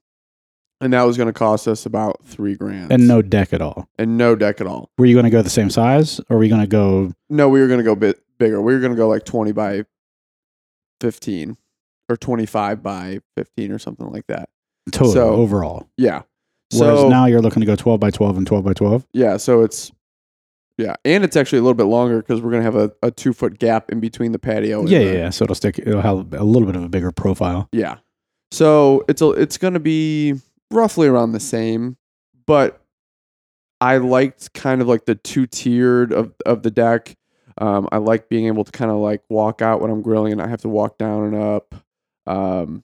and 0.80 0.92
that 0.92 1.02
was 1.02 1.16
going 1.16 1.26
to 1.26 1.32
cost 1.32 1.68
us 1.68 1.84
about 1.86 2.24
three 2.24 2.54
grand, 2.54 2.90
And 2.92 3.06
no 3.06 3.20
deck 3.22 3.52
at 3.52 3.60
all. 3.60 3.88
and 3.98 4.16
no 4.16 4.34
deck 4.34 4.60
at 4.60 4.66
all. 4.66 4.90
Were 4.98 5.06
you 5.06 5.14
going 5.14 5.24
to 5.24 5.30
go 5.30 5.42
the 5.42 5.50
same 5.50 5.70
size, 5.70 6.20
or 6.30 6.38
were 6.38 6.44
you 6.44 6.50
going 6.50 6.62
to 6.62 6.66
go? 6.66 7.12
No, 7.28 7.48
we 7.48 7.60
were 7.60 7.66
going 7.68 7.78
to 7.78 7.84
go 7.84 7.94
bit 7.94 8.20
bigger. 8.38 8.60
We 8.60 8.72
were 8.72 8.80
going 8.80 8.92
to 8.92 8.96
go 8.96 9.08
like 9.08 9.24
twenty 9.24 9.52
by 9.52 9.84
fifteen, 11.00 11.56
or 12.08 12.16
twenty 12.16 12.46
five 12.46 12.82
by 12.82 13.20
fifteen, 13.36 13.70
or 13.72 13.78
something 13.78 14.06
like 14.10 14.26
that. 14.28 14.48
Total 14.92 15.12
So- 15.12 15.34
overall. 15.34 15.88
Yeah. 15.96 16.22
Whereas 16.80 17.00
So 17.00 17.08
now 17.08 17.26
you're 17.26 17.40
looking 17.42 17.60
to 17.60 17.66
go 17.66 17.76
12 17.76 18.00
by 18.00 18.10
12 18.10 18.38
and 18.38 18.46
12 18.46 18.64
by 18.64 18.72
12. 18.72 19.06
yeah, 19.12 19.36
so 19.36 19.62
it's 19.62 19.92
yeah, 20.76 20.94
and 21.04 21.22
it's 21.22 21.36
actually 21.36 21.60
a 21.60 21.62
little 21.62 21.74
bit 21.74 21.84
longer 21.84 22.16
because 22.18 22.40
we're 22.40 22.50
going 22.50 22.64
to 22.64 22.70
have 22.72 22.74
a, 22.76 22.92
a 23.06 23.10
two 23.12 23.32
foot 23.32 23.58
gap 23.60 23.90
in 23.92 24.00
between 24.00 24.32
the 24.32 24.38
patio. 24.40 24.80
and 24.80 24.88
Yeah, 24.88 24.98
the- 24.98 25.04
yeah, 25.04 25.12
yeah. 25.12 25.30
So 25.30 25.44
it'll 25.44 25.54
stick. 25.54 25.78
It'll 25.78 26.00
have 26.00 26.32
a 26.34 26.42
little 26.42 26.66
bit 26.66 26.74
of 26.74 26.82
a 26.82 26.88
bigger 26.88 27.12
profile. 27.12 27.68
Yeah. 27.72 27.98
So 28.50 29.04
it's 29.08 29.22
a, 29.22 29.30
it's 29.30 29.56
going 29.56 29.74
to 29.74 29.80
be 29.80 30.34
roughly 30.72 31.06
around 31.06 31.30
the 31.32 31.38
same, 31.40 31.96
but 32.46 32.80
I 33.80 33.98
liked 33.98 34.52
kind 34.54 34.80
of 34.80 34.88
like 34.88 35.04
the 35.06 35.14
two 35.14 35.46
tiered 35.46 36.12
of 36.12 36.32
of 36.44 36.62
the 36.64 36.70
deck. 36.72 37.16
Um, 37.58 37.88
I 37.92 37.98
like 37.98 38.28
being 38.28 38.46
able 38.46 38.64
to 38.64 38.72
kind 38.72 38.90
of 38.90 38.96
like 38.96 39.22
walk 39.28 39.62
out 39.62 39.80
when 39.80 39.90
I'm 39.92 40.02
grilling 40.02 40.32
and 40.32 40.42
I 40.42 40.48
have 40.48 40.62
to 40.62 40.68
walk 40.68 40.98
down 40.98 41.22
and 41.24 41.36
up. 41.36 41.74
Um, 42.26 42.82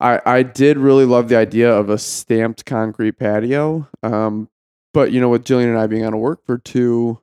I 0.00 0.20
I 0.24 0.42
did 0.42 0.78
really 0.78 1.04
love 1.04 1.28
the 1.28 1.36
idea 1.36 1.72
of 1.72 1.90
a 1.90 1.98
stamped 1.98 2.64
concrete 2.64 3.12
patio. 3.12 3.88
Um, 4.02 4.48
but 4.94 5.12
you 5.12 5.20
know, 5.20 5.28
with 5.28 5.44
Jillian 5.44 5.68
and 5.68 5.78
I 5.78 5.86
being 5.86 6.04
out 6.04 6.14
of 6.14 6.20
work 6.20 6.44
for 6.46 6.58
two, 6.58 7.20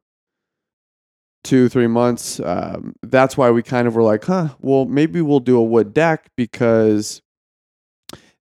two 1.44 1.70
three 1.70 1.88
months, 1.88 2.39
um, 2.39 2.96
that's 3.01 3.38
why 3.38 3.51
we 3.51 3.63
kind 3.63 3.88
of 3.88 3.96
were 3.96 4.03
like, 4.03 4.25
huh, 4.25 4.50
well 4.60 4.86
maybe 4.86 5.22
we'll 5.22 5.39
do 5.39 5.58
a 5.58 5.63
wood 5.63 5.94
deck 5.94 6.29
because 6.36 7.22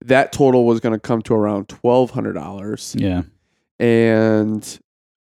that 0.05 0.33
total 0.33 0.67
was 0.67 0.81
going 0.81 0.93
to 0.93 0.99
come 1.01 1.23
to 1.23 1.35
around 1.35 1.69
twelve 1.69 2.11
hundred 2.11 2.35
dollars 2.35 2.95
Yeah. 2.99 3.23
and 3.79 4.79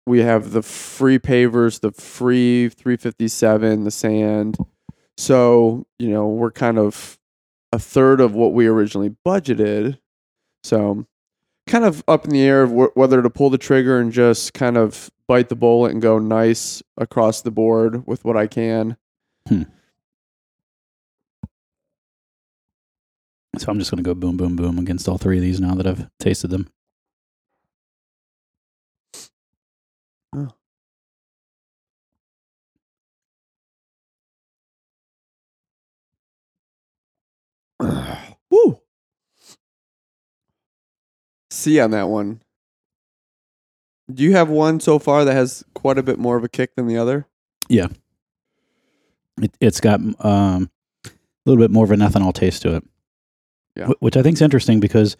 we 0.05 0.19
have 0.21 0.51
the 0.51 0.61
free 0.61 1.19
pavers, 1.19 1.81
the 1.81 1.91
free 1.91 2.69
357, 2.69 3.83
the 3.83 3.91
sand. 3.91 4.57
So, 5.17 5.85
you 5.99 6.07
know, 6.11 6.27
we're 6.27 6.51
kind 6.51 6.79
of 6.79 7.16
a 7.77 7.79
third 7.79 8.19
of 8.19 8.33
what 8.33 8.53
we 8.53 8.65
originally 8.65 9.15
budgeted. 9.23 9.99
So, 10.63 11.05
kind 11.67 11.85
of 11.85 12.03
up 12.07 12.25
in 12.25 12.31
the 12.31 12.41
air 12.41 12.63
of 12.63 12.71
wh- 12.71 12.97
whether 12.97 13.21
to 13.21 13.29
pull 13.29 13.51
the 13.51 13.59
trigger 13.59 13.99
and 13.99 14.11
just 14.11 14.55
kind 14.55 14.77
of 14.77 15.11
bite 15.27 15.49
the 15.49 15.55
bullet 15.55 15.91
and 15.91 16.01
go 16.01 16.17
nice 16.17 16.81
across 16.97 17.43
the 17.43 17.51
board 17.51 18.07
with 18.07 18.25
what 18.25 18.35
I 18.35 18.47
can. 18.47 18.97
Hmm. 19.47 19.63
So 23.59 23.71
I'm 23.71 23.77
just 23.77 23.91
going 23.91 24.03
to 24.03 24.07
go 24.07 24.15
boom, 24.15 24.37
boom, 24.37 24.55
boom 24.55 24.79
against 24.79 25.07
all 25.07 25.19
three 25.19 25.37
of 25.37 25.43
these 25.43 25.59
now 25.59 25.75
that 25.75 25.85
I've 25.85 26.09
tasted 26.19 26.49
them. 26.49 26.67
Woo! 38.49 38.79
C 41.51 41.79
on 41.79 41.91
that 41.91 42.09
one. 42.09 42.41
Do 44.13 44.23
you 44.23 44.33
have 44.33 44.49
one 44.49 44.79
so 44.79 44.99
far 44.99 45.25
that 45.25 45.33
has 45.33 45.63
quite 45.73 45.97
a 45.97 46.03
bit 46.03 46.17
more 46.17 46.37
of 46.37 46.43
a 46.43 46.49
kick 46.49 46.75
than 46.75 46.87
the 46.87 46.97
other? 46.97 47.27
Yeah. 47.67 47.87
It, 49.41 49.51
it's 49.59 49.81
got 49.81 49.99
um, 50.23 50.69
a 51.05 51.09
little 51.45 51.61
bit 51.61 51.71
more 51.71 51.83
of 51.83 51.91
an 51.91 51.99
ethanol 51.99 52.33
taste 52.33 52.61
to 52.61 52.75
it. 52.77 52.83
Yeah. 53.75 53.87
Wh- 53.87 54.01
Which 54.01 54.15
I 54.17 54.23
think 54.23 54.35
is 54.35 54.41
interesting 54.41 54.79
because 54.79 55.17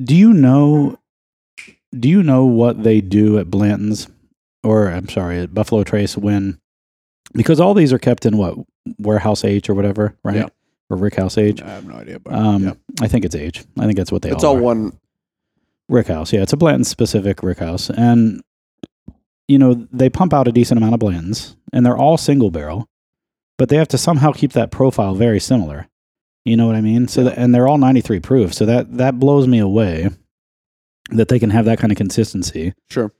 do 0.00 0.14
you 0.14 0.32
know 0.32 0.98
do 1.98 2.08
you 2.08 2.22
know 2.22 2.44
what 2.44 2.82
they 2.84 3.00
do 3.00 3.38
at 3.38 3.50
Blanton's 3.50 4.08
or 4.62 4.88
I'm 4.88 5.08
sorry, 5.08 5.40
at 5.40 5.54
Buffalo 5.54 5.82
Trace 5.82 6.16
when 6.16 6.58
because 7.32 7.60
all 7.60 7.74
these 7.74 7.92
are 7.92 7.98
kept 7.98 8.24
in 8.24 8.36
what 8.36 8.56
warehouse 8.98 9.44
H 9.44 9.68
or 9.68 9.74
whatever, 9.74 10.16
right? 10.22 10.36
Yeah. 10.36 10.48
Or 10.90 10.96
Rick 10.96 11.16
House 11.16 11.36
H. 11.36 11.60
I 11.62 11.68
have 11.68 11.86
no 11.86 11.94
idea, 11.96 12.18
but 12.18 12.32
Um, 12.32 12.64
yeah. 12.64 12.72
I 13.00 13.08
think 13.08 13.24
it's 13.24 13.34
age. 13.34 13.64
I 13.78 13.84
think 13.84 13.96
that's 13.96 14.10
what 14.12 14.22
they 14.22 14.30
it's 14.30 14.42
all 14.44 14.54
all 14.54 14.58
are. 14.58 14.62
one. 14.62 14.98
Rick 15.88 16.06
House. 16.08 16.32
Yeah, 16.32 16.42
it's 16.42 16.52
a 16.52 16.56
Blanton 16.56 16.84
specific 16.84 17.42
Rick 17.42 17.58
House. 17.58 17.90
And, 17.90 18.42
you 19.48 19.58
know, 19.58 19.86
they 19.92 20.08
pump 20.10 20.32
out 20.34 20.48
a 20.48 20.52
decent 20.52 20.78
amount 20.78 20.94
of 20.94 21.00
blends, 21.00 21.56
and 21.72 21.84
they're 21.84 21.96
all 21.96 22.16
single 22.18 22.50
barrel, 22.50 22.86
but 23.58 23.68
they 23.68 23.76
have 23.76 23.88
to 23.88 23.98
somehow 23.98 24.32
keep 24.32 24.52
that 24.52 24.70
profile 24.70 25.14
very 25.14 25.40
similar. 25.40 25.88
You 26.44 26.56
know 26.56 26.66
what 26.66 26.76
I 26.76 26.80
mean? 26.80 27.08
So, 27.08 27.20
Yeah. 27.22 27.30
that, 27.30 27.38
and 27.38 27.54
they're 27.54 27.68
all 27.68 27.78
93 27.78 28.20
proof. 28.20 28.54
So 28.54 28.64
that, 28.66 28.96
that 28.96 29.18
blows 29.18 29.46
me 29.46 29.58
away 29.58 30.08
that 31.10 31.28
they 31.28 31.38
can 31.38 31.50
have 31.50 31.64
that 31.66 31.78
kind 31.78 31.90
of 31.90 31.96
consistency. 31.98 32.72
Sure, 32.90 33.12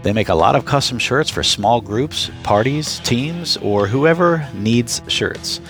They 0.04 0.12
make 0.12 0.28
a 0.28 0.36
lot 0.36 0.54
of 0.54 0.64
custom 0.64 1.00
shirts 1.00 1.30
for 1.30 1.42
small 1.42 1.80
groups, 1.80 2.30
parties, 2.44 3.00
teams, 3.00 3.56
or 3.56 3.88
whoever 3.88 4.48
needs 4.54 5.02
shirts. 5.08 5.60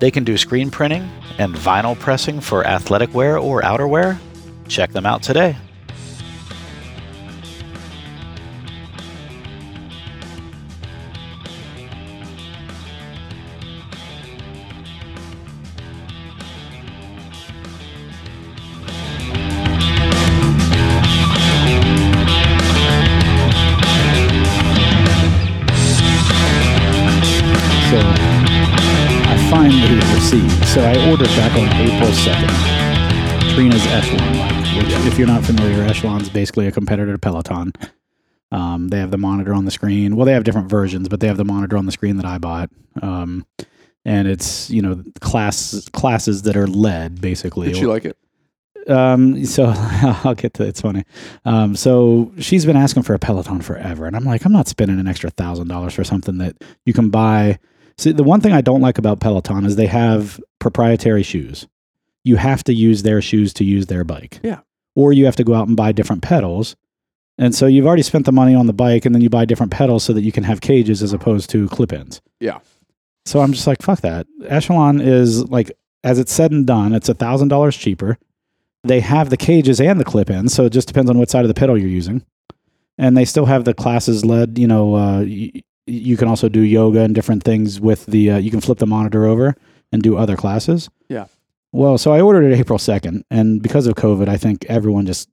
They 0.00 0.10
can 0.10 0.24
do 0.24 0.36
screen 0.36 0.70
printing 0.70 1.10
and 1.38 1.54
vinyl 1.54 1.98
pressing 1.98 2.42
for 2.42 2.66
athletic 2.66 3.14
wear 3.14 3.38
or 3.38 3.62
outerwear. 3.62 4.18
Check 4.68 4.92
them 4.92 5.06
out 5.06 5.22
today. 5.22 5.56
Back 32.00 32.14
2nd. 32.14 33.54
Trina's 33.54 33.86
Echelon 33.86 34.32
bike, 34.34 34.76
which, 34.76 35.06
if 35.06 35.18
you're 35.18 35.26
not 35.26 35.44
familiar, 35.44 35.82
Echelon's 35.82 36.30
basically 36.30 36.66
a 36.66 36.72
competitor 36.72 37.12
to 37.12 37.18
Peloton. 37.18 37.72
Um, 38.50 38.88
they 38.88 38.98
have 38.98 39.10
the 39.10 39.18
monitor 39.18 39.52
on 39.52 39.64
the 39.64 39.70
screen. 39.70 40.16
Well, 40.16 40.26
they 40.26 40.32
have 40.32 40.44
different 40.44 40.68
versions, 40.70 41.08
but 41.08 41.20
they 41.20 41.26
have 41.26 41.36
the 41.36 41.44
monitor 41.44 41.76
on 41.76 41.86
the 41.86 41.92
screen 41.92 42.16
that 42.16 42.26
I 42.26 42.38
bought. 42.38 42.70
Um, 43.00 43.46
and 44.04 44.26
it's 44.26 44.68
you 44.70 44.82
know 44.82 45.02
class 45.20 45.88
classes 45.92 46.42
that 46.42 46.56
are 46.56 46.66
led 46.66 47.20
basically. 47.20 47.68
Did 47.68 47.76
she 47.76 47.86
like 47.86 48.04
it? 48.04 48.16
um 48.88 49.44
so 49.44 49.72
i'll 49.76 50.34
get 50.34 50.54
to 50.54 50.64
it's 50.64 50.80
funny 50.80 51.04
um 51.44 51.76
so 51.76 52.32
she's 52.38 52.66
been 52.66 52.76
asking 52.76 53.04
for 53.04 53.14
a 53.14 53.18
peloton 53.18 53.60
forever 53.60 54.06
and 54.06 54.16
i'm 54.16 54.24
like 54.24 54.44
i'm 54.44 54.50
not 54.50 54.66
spending 54.66 54.98
an 54.98 55.06
extra 55.06 55.30
thousand 55.30 55.68
dollars 55.68 55.94
for 55.94 56.02
something 56.02 56.38
that 56.38 56.56
you 56.84 56.92
can 56.92 57.08
buy 57.08 57.56
see 57.96 58.10
the 58.10 58.24
one 58.24 58.40
thing 58.40 58.52
i 58.52 58.60
don't 58.60 58.80
like 58.80 58.98
about 58.98 59.20
peloton 59.20 59.64
is 59.64 59.76
they 59.76 59.86
have 59.86 60.40
proprietary 60.58 61.22
shoes 61.22 61.68
you 62.24 62.36
have 62.36 62.62
to 62.64 62.74
use 62.74 63.02
their 63.02 63.20
shoes 63.22 63.52
to 63.54 63.64
use 63.64 63.86
their 63.86 64.04
bike 64.04 64.40
Yeah. 64.42 64.60
or 64.94 65.12
you 65.12 65.24
have 65.24 65.36
to 65.36 65.44
go 65.44 65.54
out 65.54 65.68
and 65.68 65.76
buy 65.76 65.92
different 65.92 66.22
pedals 66.22 66.76
and 67.38 67.54
so 67.54 67.66
you've 67.66 67.86
already 67.86 68.02
spent 68.02 68.26
the 68.26 68.32
money 68.32 68.54
on 68.54 68.66
the 68.66 68.72
bike 68.72 69.04
and 69.06 69.14
then 69.14 69.22
you 69.22 69.30
buy 69.30 69.44
different 69.44 69.72
pedals 69.72 70.04
so 70.04 70.12
that 70.12 70.22
you 70.22 70.32
can 70.32 70.44
have 70.44 70.60
cages 70.60 71.02
as 71.02 71.12
opposed 71.12 71.48
to 71.50 71.68
clip-ins 71.68 72.20
Yeah. 72.40 72.58
so 73.26 73.40
i'm 73.40 73.52
just 73.52 73.66
like 73.66 73.82
fuck 73.82 74.00
that 74.02 74.26
echelon 74.46 75.00
is 75.00 75.48
like 75.50 75.72
as 76.04 76.18
it's 76.18 76.32
said 76.32 76.52
and 76.52 76.66
done 76.66 76.94
it's 76.94 77.08
a 77.08 77.14
thousand 77.14 77.48
dollars 77.48 77.76
cheaper 77.76 78.18
they 78.84 78.98
have 79.00 79.30
the 79.30 79.36
cages 79.36 79.80
and 79.80 80.00
the 80.00 80.04
clip 80.04 80.28
ins, 80.28 80.52
so 80.52 80.64
it 80.64 80.70
just 80.70 80.88
depends 80.88 81.08
on 81.08 81.16
what 81.16 81.30
side 81.30 81.44
of 81.44 81.48
the 81.48 81.54
pedal 81.54 81.78
you're 81.78 81.86
using. 81.88 82.24
And 82.98 83.16
they 83.16 83.24
still 83.24 83.46
have 83.46 83.64
the 83.64 83.74
classes 83.74 84.24
led. 84.24 84.58
You 84.58 84.66
know, 84.66 84.96
uh, 84.96 85.20
y- 85.20 85.52
you 85.86 86.16
can 86.16 86.26
also 86.26 86.48
do 86.48 86.58
yoga 86.58 86.98
and 87.02 87.14
different 87.14 87.44
things 87.44 87.78
with 87.80 88.06
the. 88.06 88.32
Uh, 88.32 88.38
you 88.38 88.50
can 88.50 88.60
flip 88.60 88.78
the 88.78 88.86
monitor 88.88 89.24
over 89.24 89.54
and 89.92 90.02
do 90.02 90.16
other 90.16 90.34
classes. 90.34 90.90
Yeah. 91.08 91.26
Well, 91.72 91.96
so 91.96 92.12
I 92.12 92.20
ordered 92.20 92.52
it 92.52 92.58
April 92.58 92.78
second, 92.78 93.24
and 93.30 93.62
because 93.62 93.86
of 93.86 93.94
COVID, 93.94 94.28
I 94.28 94.36
think 94.36 94.66
everyone 94.68 95.06
just 95.06 95.28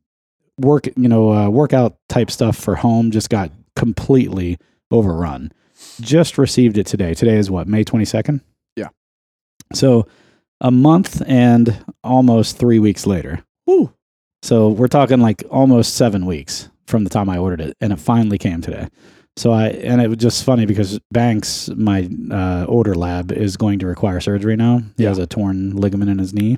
work. 0.58 0.88
You 0.96 1.10
know, 1.10 1.34
uh, 1.34 1.50
workout 1.50 1.98
type 2.08 2.31
stuff 2.31 2.58
for 2.58 2.75
home 2.75 3.12
just 3.12 3.29
got 3.29 3.51
completely 3.75 4.58
overrun. 4.89 5.51
Just 6.00 6.38
received 6.38 6.77
it 6.77 6.86
today. 6.86 7.13
Today 7.13 7.36
is 7.36 7.51
what 7.51 7.67
May 7.67 7.84
twenty 7.84 8.05
second. 8.05 8.41
Yeah. 8.75 8.88
So 9.74 10.08
a 10.62 10.72
month 10.72 11.22
and 11.27 11.84
almost 12.03 12.58
three 12.58 12.79
weeks 12.79 13.05
later. 13.05 13.43
Woo. 13.65 13.93
So 14.41 14.69
we're 14.69 14.88
talking 14.88 15.19
like 15.19 15.43
almost 15.50 15.96
seven 15.96 16.25
weeks 16.25 16.69
from 16.88 17.03
the 17.03 17.10
time 17.10 17.29
I 17.29 17.38
ordered 17.38 17.62
it, 17.62 17.77
and 17.81 17.91
it 17.91 18.00
finally 18.00 18.38
came 18.38 18.62
today. 18.62 18.88
So 19.39 19.53
I 19.53 19.67
and 19.69 20.01
it 20.01 20.10
was 20.10 20.17
just 20.17 20.43
funny 20.43 20.65
because 20.65 20.99
Banks, 21.12 21.69
my 21.69 22.10
uh, 22.30 22.65
order 22.67 22.93
lab, 22.93 23.32
is 23.32 23.56
going 23.56 23.80
to 23.80 23.88
require 23.88 24.19
surgery 24.19 24.58
now. 24.58 24.80
He 24.97 25.04
Yeah. 25.04 25.10
has 25.10 25.17
a 25.17 25.25
torn 25.25 25.78
ligament 25.78 26.12
in 26.12 26.19
his 26.19 26.34
knee. 26.34 26.58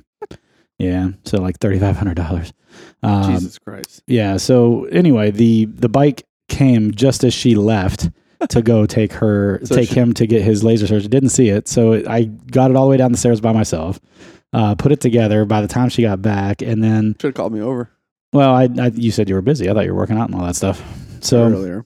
Yeah, 0.78 1.10
so 1.24 1.40
like 1.40 1.58
thirty 1.60 1.78
five 1.78 1.96
hundred 1.96 2.14
dollars. 2.16 2.52
Um, 3.04 3.34
Jesus 3.34 3.56
Christ. 3.58 4.02
yeah. 4.08 4.36
So 4.36 4.86
anyway, 4.86 5.30
the 5.30 5.66
the 5.66 5.88
bike 5.88 6.24
came 6.48 6.90
just 6.92 7.22
as 7.22 7.32
she 7.32 7.54
left 7.54 8.10
to 8.48 8.62
go 8.62 8.84
take 8.98 9.12
her 9.12 9.60
So 9.64 9.76
take 9.76 9.90
she- 9.90 9.94
him 9.94 10.12
to 10.14 10.26
get 10.26 10.42
his 10.42 10.64
laser 10.64 10.88
surgery. 10.88 11.08
Didn't 11.08 11.28
see 11.28 11.50
it, 11.50 11.68
so 11.68 12.02
I 12.08 12.24
got 12.24 12.70
it 12.72 12.76
all 12.76 12.86
the 12.86 12.90
way 12.90 12.96
down 12.96 13.12
the 13.12 13.18
stairs 13.18 13.40
by 13.40 13.52
myself. 13.52 14.00
Uh, 14.52 14.74
put 14.74 14.90
it 14.90 15.00
together. 15.00 15.44
By 15.44 15.60
the 15.62 15.68
time 15.68 15.88
she 15.88 16.02
got 16.02 16.20
back, 16.20 16.62
and 16.62 16.82
then 16.82 17.14
Should 17.20 17.28
have 17.28 17.34
called 17.34 17.52
me 17.52 17.60
over 17.60 17.90
well, 18.32 18.52
I, 18.54 18.68
I 18.80 18.86
you 18.94 19.12
said 19.12 19.28
you 19.28 19.36
were 19.36 19.42
busy. 19.42 19.70
I 19.70 19.74
thought 19.74 19.84
you 19.84 19.92
were 19.92 19.98
working 20.00 20.16
out 20.18 20.30
and 20.30 20.34
all 20.40 20.44
that 20.46 20.56
stuff. 20.56 20.82
So 21.20 21.44
earlier. 21.44 21.84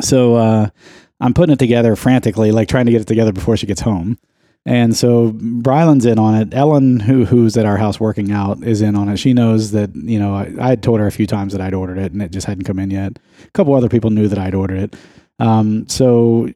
So 0.00 0.34
uh, 0.36 0.68
I'm 1.20 1.34
putting 1.34 1.52
it 1.52 1.58
together 1.58 1.96
frantically, 1.96 2.52
like 2.52 2.68
trying 2.68 2.86
to 2.86 2.92
get 2.92 3.00
it 3.00 3.06
together 3.06 3.32
before 3.32 3.56
she 3.56 3.66
gets 3.66 3.80
home. 3.80 4.18
And 4.66 4.94
so 4.94 5.32
Brylan's 5.34 6.04
in 6.04 6.18
on 6.18 6.34
it. 6.34 6.52
Ellen, 6.52 7.00
who 7.00 7.24
who's 7.24 7.56
at 7.56 7.64
our 7.64 7.78
house 7.78 7.98
working 7.98 8.30
out, 8.30 8.62
is 8.62 8.82
in 8.82 8.94
on 8.94 9.08
it. 9.08 9.16
She 9.16 9.32
knows 9.32 9.70
that 9.72 9.94
you 9.96 10.18
know 10.18 10.34
I, 10.34 10.52
I 10.60 10.68
had 10.68 10.82
told 10.82 11.00
her 11.00 11.06
a 11.06 11.12
few 11.12 11.26
times 11.26 11.52
that 11.52 11.62
I'd 11.62 11.74
ordered 11.74 11.98
it, 11.98 12.12
and 12.12 12.20
it 12.20 12.30
just 12.30 12.46
hadn't 12.46 12.64
come 12.64 12.78
in 12.78 12.90
yet. 12.90 13.18
A 13.42 13.50
couple 13.52 13.74
other 13.74 13.88
people 13.88 14.10
knew 14.10 14.28
that 14.28 14.38
I'd 14.38 14.54
ordered 14.54 14.78
it. 14.78 14.96
Um, 15.38 15.88
so 15.88 16.52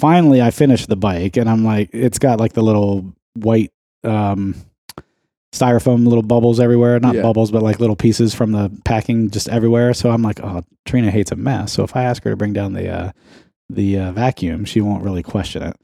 finally, 0.00 0.42
I 0.42 0.50
finished 0.50 0.88
the 0.88 0.96
bike, 0.96 1.36
and 1.36 1.48
I'm 1.48 1.64
like, 1.64 1.90
it's 1.92 2.18
got 2.18 2.40
like 2.40 2.54
the 2.54 2.62
little 2.62 3.14
white 3.34 3.72
um, 4.02 4.56
styrofoam 5.52 6.06
little 6.06 6.22
bubbles 6.22 6.60
everywhere. 6.60 7.00
Not 7.00 7.14
Yeah. 7.14 7.22
bubbles, 7.22 7.50
but 7.50 7.62
like 7.62 7.80
little 7.80 7.96
pieces 7.96 8.34
from 8.34 8.52
the 8.52 8.70
packing 8.84 9.30
just 9.30 9.48
everywhere. 9.48 9.94
So 9.94 10.10
I'm 10.10 10.22
like, 10.22 10.40
oh, 10.42 10.62
Trina 10.84 11.10
hates 11.10 11.32
a 11.32 11.36
mess. 11.36 11.72
So 11.72 11.82
if 11.84 11.96
I 11.96 12.02
ask 12.04 12.22
her 12.24 12.30
to 12.30 12.36
bring 12.36 12.52
down 12.52 12.72
the 12.74 12.88
uh, 12.88 13.12
the 13.70 13.98
uh, 13.98 14.12
vacuum, 14.12 14.64
she 14.64 14.80
won't 14.80 15.02
really 15.02 15.22
question 15.22 15.62
it. 15.62 15.76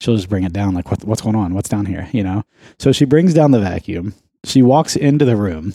She'll 0.00 0.16
just 0.16 0.28
bring 0.28 0.42
it 0.42 0.52
down, 0.52 0.74
like, 0.74 0.90
what, 0.90 1.04
what's 1.04 1.20
going 1.22 1.36
on? 1.36 1.54
What's 1.54 1.68
down 1.68 1.86
here? 1.86 2.08
You 2.12 2.24
know? 2.24 2.42
So 2.80 2.90
she 2.90 3.04
brings 3.04 3.34
down 3.34 3.52
the 3.52 3.60
vacuum. 3.60 4.14
She 4.44 4.60
walks 4.62 4.96
into 4.96 5.24
the 5.24 5.36
room, 5.36 5.74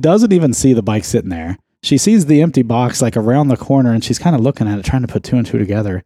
doesn't 0.00 0.32
even 0.32 0.54
see 0.54 0.72
the 0.72 0.82
bike 0.82 1.04
sitting 1.04 1.28
there. 1.28 1.58
She 1.82 1.98
sees 1.98 2.24
the 2.26 2.40
empty 2.40 2.62
box 2.62 3.02
like 3.02 3.16
around 3.18 3.48
the 3.48 3.56
corner 3.58 3.92
and 3.92 4.02
she's 4.02 4.18
kind 4.18 4.34
of 4.34 4.40
looking 4.42 4.66
at 4.68 4.78
it, 4.78 4.84
trying 4.86 5.02
to 5.02 5.08
put 5.08 5.22
two 5.24 5.36
and 5.36 5.46
two 5.46 5.58
together. 5.58 6.02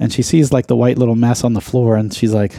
And 0.00 0.12
she 0.12 0.20
sees 0.22 0.52
like 0.52 0.66
the 0.66 0.76
white 0.76 0.98
little 0.98 1.14
mess 1.16 1.44
on 1.44 1.52
the 1.54 1.60
floor 1.62 1.96
and 1.96 2.12
she's 2.12 2.34
like, 2.34 2.54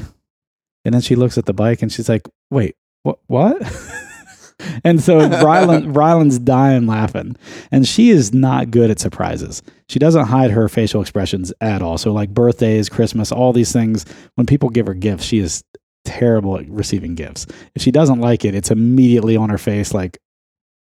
and 0.84 0.94
then 0.94 1.02
she 1.02 1.16
looks 1.16 1.38
at 1.38 1.46
the 1.46 1.54
bike 1.54 1.82
and 1.84 1.92
she's 1.92 2.10
like, 2.10 2.28
wait, 2.50 2.76
what? 3.06 3.20
What? 3.28 3.62
and 4.84 5.02
so 5.02 5.20
Rylan, 5.20 5.94
Rylan's 5.94 6.40
dying 6.40 6.88
laughing. 6.88 7.36
And 7.72 7.88
she 7.88 8.10
is 8.10 8.34
not 8.34 8.72
good 8.72 8.90
at 8.90 9.00
surprises. 9.00 9.62
She 9.90 10.00
doesn't 10.00 10.26
hide 10.26 10.52
her 10.52 10.68
facial 10.68 11.02
expressions 11.02 11.54
at 11.62 11.82
all. 11.82 11.98
So, 11.98 12.12
like 12.12 12.30
birthdays, 12.34 12.90
Christmas, 12.90 13.32
all 13.32 13.54
these 13.54 13.72
things, 13.72 14.06
when 14.36 14.48
people 14.48 14.70
give 14.70 14.88
her 14.88 14.94
gifts, 14.96 15.24
she 15.24 15.38
is 15.40 15.64
terrible 16.04 16.58
at 16.58 16.68
receiving 16.68 17.16
gifts. 17.16 17.46
If 17.76 17.82
she 17.82 17.92
doesn't 17.92 18.20
like 18.20 18.44
it, 18.46 18.56
it's 18.56 18.72
immediately 18.72 19.36
on 19.38 19.50
her 19.50 19.58
face, 19.58 19.94
like, 19.94 20.18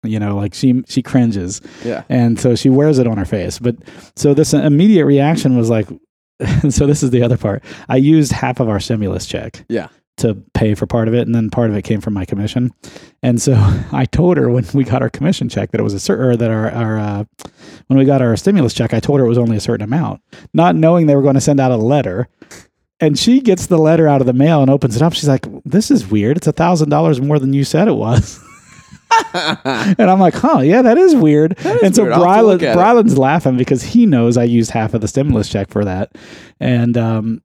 you 0.03 0.19
know, 0.19 0.37
like 0.37 0.55
she 0.55 0.83
she 0.87 1.03
cringes, 1.03 1.61
Yeah. 1.85 2.05
and 2.11 2.39
so 2.41 2.55
she 2.57 2.69
wears 2.71 2.99
it 2.99 3.07
on 3.07 3.17
her 3.19 3.25
face. 3.25 3.59
But 3.59 3.77
so 4.17 4.35
this 4.35 4.53
immediate 4.55 5.05
reaction 5.07 5.57
was 5.57 5.69
like, 5.71 5.89
so 6.71 6.87
this 6.87 7.03
is 7.03 7.11
the 7.11 7.23
other 7.23 7.37
part. 7.39 7.63
I 7.89 7.97
used 7.97 8.33
half 8.33 8.61
of 8.61 8.69
our 8.69 8.81
stimulus 8.81 9.27
check, 9.27 9.65
Yeah. 9.69 9.89
To 10.17 10.35
pay 10.55 10.75
for 10.75 10.87
part 10.87 11.09
of 11.09 11.15
it, 11.15 11.27
and 11.27 11.35
then 11.35 11.51
part 11.51 11.71
of 11.71 11.77
it 11.77 11.83
came 11.83 12.01
from 12.01 12.15
my 12.15 12.25
commission. 12.25 12.73
And 13.23 13.41
so 13.41 13.55
I 13.93 14.05
told 14.07 14.37
her 14.37 14.49
when 14.51 14.65
we 14.75 14.85
got 14.85 15.03
our 15.03 15.11
commission 15.11 15.49
check 15.49 15.71
that 15.71 15.81
it 15.81 15.85
was 15.85 15.95
a 15.95 16.01
certain, 16.01 16.25
or 16.25 16.37
that 16.37 16.51
our 16.51 16.71
our 16.71 16.99
uh, 16.99 17.25
when 17.89 17.99
we 17.99 18.05
got 18.05 18.23
our 18.23 18.37
stimulus 18.37 18.75
check, 18.75 18.95
I 18.95 19.01
told 19.01 19.21
her 19.21 19.27
it 19.27 19.29
was 19.29 19.39
only 19.39 19.57
a 19.57 19.61
certain 19.61 19.85
amount, 19.85 20.23
not 20.53 20.77
knowing 20.77 21.07
they 21.07 21.17
were 21.17 21.23
going 21.23 21.35
to 21.35 21.41
send 21.41 21.61
out 21.61 21.71
a 21.71 21.77
letter. 21.77 22.29
And 23.01 23.19
she 23.19 23.41
gets 23.41 23.67
the 23.67 23.77
letter 23.77 24.07
out 24.07 24.21
of 24.21 24.27
the 24.27 24.33
mail 24.33 24.63
and 24.63 24.71
opens 24.71 24.95
it 24.95 25.03
up. 25.03 25.13
She's 25.13 25.29
like, 25.29 25.47
"This 25.65 25.91
is 25.91 26.07
weird. 26.07 26.37
It's 26.37 26.47
a 26.47 26.53
thousand 26.53 26.91
dollars 26.91 27.21
more 27.21 27.39
than 27.39 27.53
you 27.53 27.65
said 27.65 27.89
it 27.89 27.97
was." 27.97 28.41
and 29.35 30.11
I'm 30.11 30.21
like, 30.21 30.35
"Huh? 30.35 30.61
Yeah, 30.61 30.83
that 30.83 30.99
is 30.99 31.15
weird." 31.15 31.59
is 31.59 31.83
and 31.83 31.95
so 31.95 32.05
weird. 32.05 32.15
I'll 32.15 32.49
have 32.49 32.59
to 32.59 32.67
Brylan. 32.67 32.75
Brylan's 32.75 33.19
laughing 33.19 33.57
because 33.57 33.83
he 33.83 34.07
knows 34.07 34.37
I 34.37 34.45
used 34.45 34.71
half 34.71 34.95
of 34.95 35.01
the 35.01 35.09
stimulus 35.09 35.49
check 35.49 35.69
for 35.69 35.85
that, 35.85 36.17
and 36.61 36.97
um, 36.97 37.43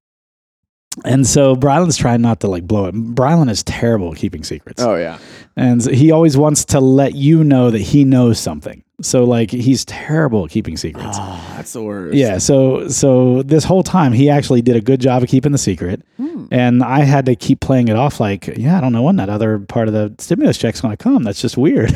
and 1.05 1.25
so 1.25 1.55
Brylan's 1.55 1.97
trying 1.97 2.21
not 2.21 2.39
to 2.41 2.47
like 2.47 2.67
blow 2.67 2.85
it. 2.85 2.95
Brylan 2.95 3.49
is 3.49 3.63
terrible 3.63 4.11
at 4.11 4.17
keeping 4.17 4.43
secrets. 4.43 4.81
oh 4.81 4.95
yeah. 4.95 5.17
And 5.55 5.83
he 5.85 6.11
always 6.11 6.37
wants 6.37 6.63
to 6.65 6.79
let 6.79 7.15
you 7.15 7.43
know 7.43 7.69
that 7.69 7.81
he 7.81 8.05
knows 8.05 8.39
something. 8.39 8.83
So 9.01 9.23
like 9.23 9.51
he's 9.51 9.85
terrible 9.85 10.45
at 10.45 10.51
keeping 10.51 10.75
secrets. 10.75 11.17
Oh, 11.19 11.53
that's 11.55 11.71
the 11.73 11.81
worst. 11.83 12.15
Yeah, 12.15 12.37
so 12.37 12.87
so 12.89 13.43
this 13.43 13.63
whole 13.63 13.83
time 13.83 14.11
he 14.11 14.29
actually 14.29 14.61
did 14.61 14.75
a 14.75 14.81
good 14.81 14.99
job 14.99 15.23
of 15.23 15.29
keeping 15.29 15.51
the 15.51 15.57
secret. 15.57 16.01
Hmm. 16.17 16.47
And 16.51 16.83
I 16.83 17.01
had 17.01 17.25
to 17.27 17.35
keep 17.35 17.61
playing 17.61 17.87
it 17.87 17.95
off 17.95 18.19
like, 18.19 18.47
yeah, 18.57 18.77
I 18.77 18.81
don't 18.81 18.91
know 18.91 19.03
when 19.03 19.15
that 19.17 19.29
other 19.29 19.59
part 19.59 19.87
of 19.87 19.93
the 19.93 20.13
stimulus 20.17 20.57
check's 20.57 20.81
going 20.81 20.95
to 20.95 21.01
come. 21.01 21.23
That's 21.23 21.41
just 21.41 21.57
weird. 21.57 21.93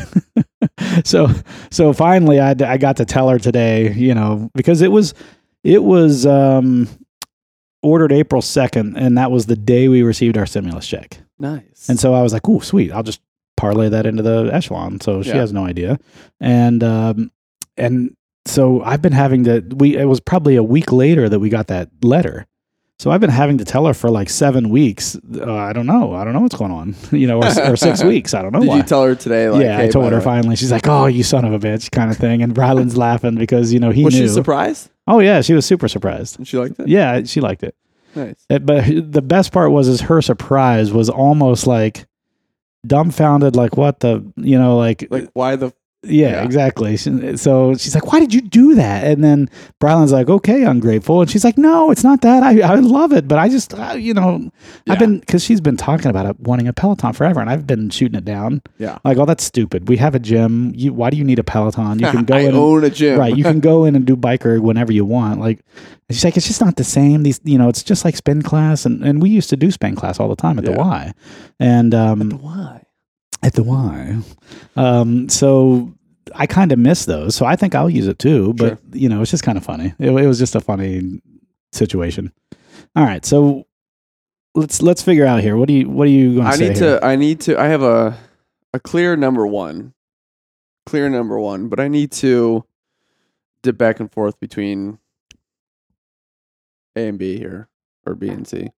so 1.04 1.28
so 1.70 1.92
finally 1.92 2.40
I 2.40 2.50
I 2.50 2.78
got 2.78 2.96
to 2.98 3.04
tell 3.04 3.28
her 3.28 3.38
today, 3.38 3.92
you 3.92 4.14
know, 4.14 4.50
because 4.54 4.80
it 4.80 4.90
was 4.90 5.12
it 5.62 5.82
was 5.82 6.24
um 6.26 6.88
ordered 7.84 8.10
April 8.12 8.42
2nd 8.42 8.94
and 8.96 9.16
that 9.18 9.30
was 9.30 9.46
the 9.46 9.56
day 9.56 9.88
we 9.88 10.02
received 10.02 10.36
our 10.38 10.46
stimulus 10.46 10.86
check. 10.88 11.18
Nice. 11.38 11.88
And 11.88 11.98
so 12.00 12.14
I 12.14 12.22
was 12.22 12.32
like, 12.32 12.48
"Ooh, 12.48 12.60
sweet! 12.60 12.90
I'll 12.92 13.02
just 13.02 13.20
parlay 13.56 13.88
that 13.90 14.06
into 14.06 14.22
the 14.22 14.50
echelon." 14.52 15.00
So 15.00 15.22
she 15.22 15.30
Yeah. 15.30 15.36
has 15.36 15.52
no 15.52 15.64
idea, 15.66 15.98
and 16.40 16.82
um, 16.82 17.30
and 17.76 18.14
so 18.46 18.82
I've 18.82 19.02
been 19.02 19.12
having 19.12 19.44
to. 19.44 19.62
We 19.76 19.96
it 19.96 20.04
was 20.06 20.20
probably 20.20 20.56
a 20.56 20.62
week 20.62 20.92
later 20.92 21.28
that 21.28 21.40
we 21.40 21.48
got 21.48 21.66
that 21.68 21.90
letter. 22.02 22.46
So 23.00 23.10
I've 23.10 23.20
been 23.20 23.30
having 23.30 23.58
to 23.58 23.64
tell 23.64 23.86
her 23.86 23.92
for 23.94 24.08
like 24.08 24.30
seven 24.30 24.68
weeks. 24.68 25.16
Uh, 25.36 25.52
I 25.52 25.72
don't 25.72 25.86
know. 25.86 26.14
I 26.14 26.22
don't 26.22 26.32
know 26.32 26.40
what's 26.40 26.54
going 26.56 26.70
on. 26.70 26.94
You 27.10 27.26
know, 27.26 27.42
or, 27.42 27.72
or 27.72 27.76
six 27.76 28.04
weeks. 28.12 28.32
I 28.34 28.40
don't 28.42 28.52
know 28.52 28.60
Did 28.60 28.68
why. 28.68 28.76
you 28.76 28.82
tell 28.84 29.02
her 29.02 29.16
today? 29.16 29.48
Like, 29.50 29.64
yeah, 29.64 29.78
I 29.78 29.88
told 29.88 30.12
her 30.12 30.18
way- 30.18 30.24
finally. 30.24 30.54
She's 30.56 30.70
like, 30.70 30.86
"Oh, 30.86 31.06
you 31.06 31.24
son 31.24 31.44
of 31.44 31.52
a 31.52 31.58
bitch," 31.58 31.90
kind 31.90 32.10
of 32.12 32.16
thing. 32.16 32.42
And 32.42 32.56
Rylan's 32.56 32.96
laughing 32.96 33.34
because 33.34 33.72
you 33.72 33.80
know 33.80 33.90
he 33.90 34.04
Was 34.04 34.14
knew. 34.14 34.28
she 34.28 34.28
surprised? 34.32 34.90
Oh 35.06 35.20
yeah, 35.20 35.40
she 35.40 35.54
was 35.54 35.66
super 35.66 35.88
surprised. 35.88 36.38
And 36.38 36.46
she 36.48 36.56
liked 36.58 36.78
it. 36.80 36.88
Yeah, 36.88 37.22
she 37.24 37.40
liked 37.40 37.62
it. 37.62 37.74
Nice. 38.14 38.36
Uh, 38.48 38.58
But 38.58 38.84
the 39.12 39.22
best 39.22 39.52
part 39.52 39.70
was 39.70 39.88
is 39.88 40.02
her 40.02 40.22
surprise 40.22 40.92
was 40.92 41.10
almost 41.10 41.66
like 41.66 42.06
dumbfounded, 42.86 43.56
like 43.56 43.76
what 43.76 44.00
the 44.00 44.24
you 44.36 44.58
know, 44.58 44.76
like, 44.76 45.06
Like, 45.10 45.30
why 45.32 45.56
the 45.56 45.72
Yeah, 46.06 46.28
Yeah. 46.30 46.44
exactly. 46.44 46.96
She- 46.96 47.36
So 47.36 47.74
she's 47.74 47.94
like, 47.94 48.12
"Why 48.12 48.20
did 48.20 48.32
you 48.34 48.40
do 48.40 48.74
that?" 48.74 49.04
And 49.04 49.22
then 49.24 49.48
Brylan's 49.80 50.12
like, 50.12 50.28
"Okay, 50.28 50.64
ungrateful." 50.64 51.20
And 51.22 51.30
she's 51.30 51.44
like, 51.44 51.56
"No, 51.58 51.90
it's 51.90 52.04
not 52.04 52.20
that. 52.22 52.42
I 52.42 52.60
I 52.60 52.74
love 52.76 53.12
it, 53.12 53.26
but 53.28 53.38
I 53.38 53.48
just 53.48 53.74
uh, 53.74 53.94
you 53.98 54.14
know, 54.14 54.50
Yeah. 54.86 54.92
I've 54.92 54.98
been 54.98 55.18
because 55.20 55.42
she's 55.44 55.60
been 55.60 55.76
talking 55.76 56.08
about 56.08 56.26
it, 56.26 56.38
wanting 56.40 56.68
a 56.68 56.72
Peloton 56.72 57.12
forever, 57.12 57.40
and 57.40 57.48
I've 57.50 57.66
been 57.66 57.90
shooting 57.90 58.16
it 58.18 58.24
down. 58.24 58.62
Yeah. 58.78 58.98
Like, 59.04 59.18
oh, 59.18 59.24
that's 59.26 59.44
stupid. 59.44 59.88
We 59.88 59.96
have 59.98 60.14
a 60.14 60.18
gym. 60.20 60.72
You 60.76 60.92
why 60.92 61.10
do 61.10 61.16
you 61.16 61.24
need 61.24 61.38
a 61.38 61.44
Peloton? 61.44 61.98
You 61.98 62.06
can 62.10 62.24
go 62.24 62.34
I 62.34 62.40
in. 62.40 62.46
and- 62.48 62.56
own 62.56 62.84
a 62.84 62.90
gym. 62.90 63.18
Right, 63.18 63.36
you 63.36 63.44
can 63.44 63.60
go 63.70 63.84
in 63.84 63.96
and 63.96 64.04
do 64.04 64.16
biker 64.16 64.60
whenever 64.60 64.92
you 64.92 65.04
want. 65.04 65.40
Like 65.40 65.60
and 66.08 66.14
she's 66.16 66.24
like, 66.24 66.36
it's 66.36 66.46
just 66.46 66.60
not 66.60 66.76
the 66.76 66.84
same. 66.84 67.22
These, 67.22 67.40
you 67.44 67.56
know, 67.56 67.68
it's 67.70 67.82
just 67.82 68.04
like 68.04 68.14
spin 68.16 68.42
class, 68.42 68.84
and, 68.84 69.02
and 69.02 69.22
we 69.22 69.30
used 69.30 69.48
to 69.50 69.56
do 69.56 69.70
spin 69.70 69.94
class 69.96 70.20
all 70.20 70.28
the 70.28 70.36
time 70.36 70.58
at 70.58 70.64
the 70.66 70.72
Y, 70.72 71.12
and 71.58 71.94
um, 71.94 72.30
Why? 72.42 72.82
At 73.42 73.54
the 73.54 73.62
Y. 73.62 74.18
Um, 74.76 75.28
so 75.28 75.92
I 76.34 76.46
kind 76.46 76.72
of 76.72 76.78
miss 76.78 77.04
those. 77.04 77.34
So 77.34 77.44
I 77.46 77.56
think 77.56 77.74
I'll 77.74 77.90
use 77.90 78.06
it 78.08 78.18
too. 78.18 78.54
But 78.54 78.68
Sure. 78.68 78.78
you 78.92 79.08
know, 79.08 79.20
it's 79.22 79.30
just 79.30 79.42
kind 79.44 79.58
of 79.58 79.64
funny. 79.64 79.94
It, 79.98 80.10
it 80.10 80.26
was 80.26 80.38
just 80.38 80.54
a 80.54 80.60
funny 80.60 81.20
situation. 81.72 82.32
All 82.96 83.04
right, 83.04 83.24
so 83.24 83.66
let's 84.54 84.80
let's 84.82 85.02
figure 85.02 85.26
out 85.26 85.40
here. 85.42 85.56
What 85.56 85.68
do 85.68 85.74
you 85.74 85.88
what 85.88 86.06
are 86.06 86.10
you 86.10 86.36
going 86.36 86.46
to 86.46 86.52
I 86.52 86.56
need 86.56 86.76
here? 86.78 86.98
to. 87.00 87.04
I 87.06 87.16
need 87.16 87.40
to. 87.42 87.60
I 87.60 87.66
have 87.66 87.82
a 87.82 88.16
a 88.72 88.80
clear 88.80 89.16
number 89.16 89.46
one, 89.46 89.94
clear 90.86 91.08
number 91.08 91.38
one, 91.38 91.68
but 91.68 91.78
I 91.80 91.88
need 91.88 92.12
to 92.12 92.64
dip 93.62 93.76
back 93.78 94.00
and 94.00 94.10
forth 94.12 94.38
between 94.40 94.98
A 96.96 97.08
and 97.08 97.18
B 97.18 97.36
here, 97.38 97.68
or 98.06 98.14
B 98.14 98.28
and 98.28 98.46
C. 98.46 98.70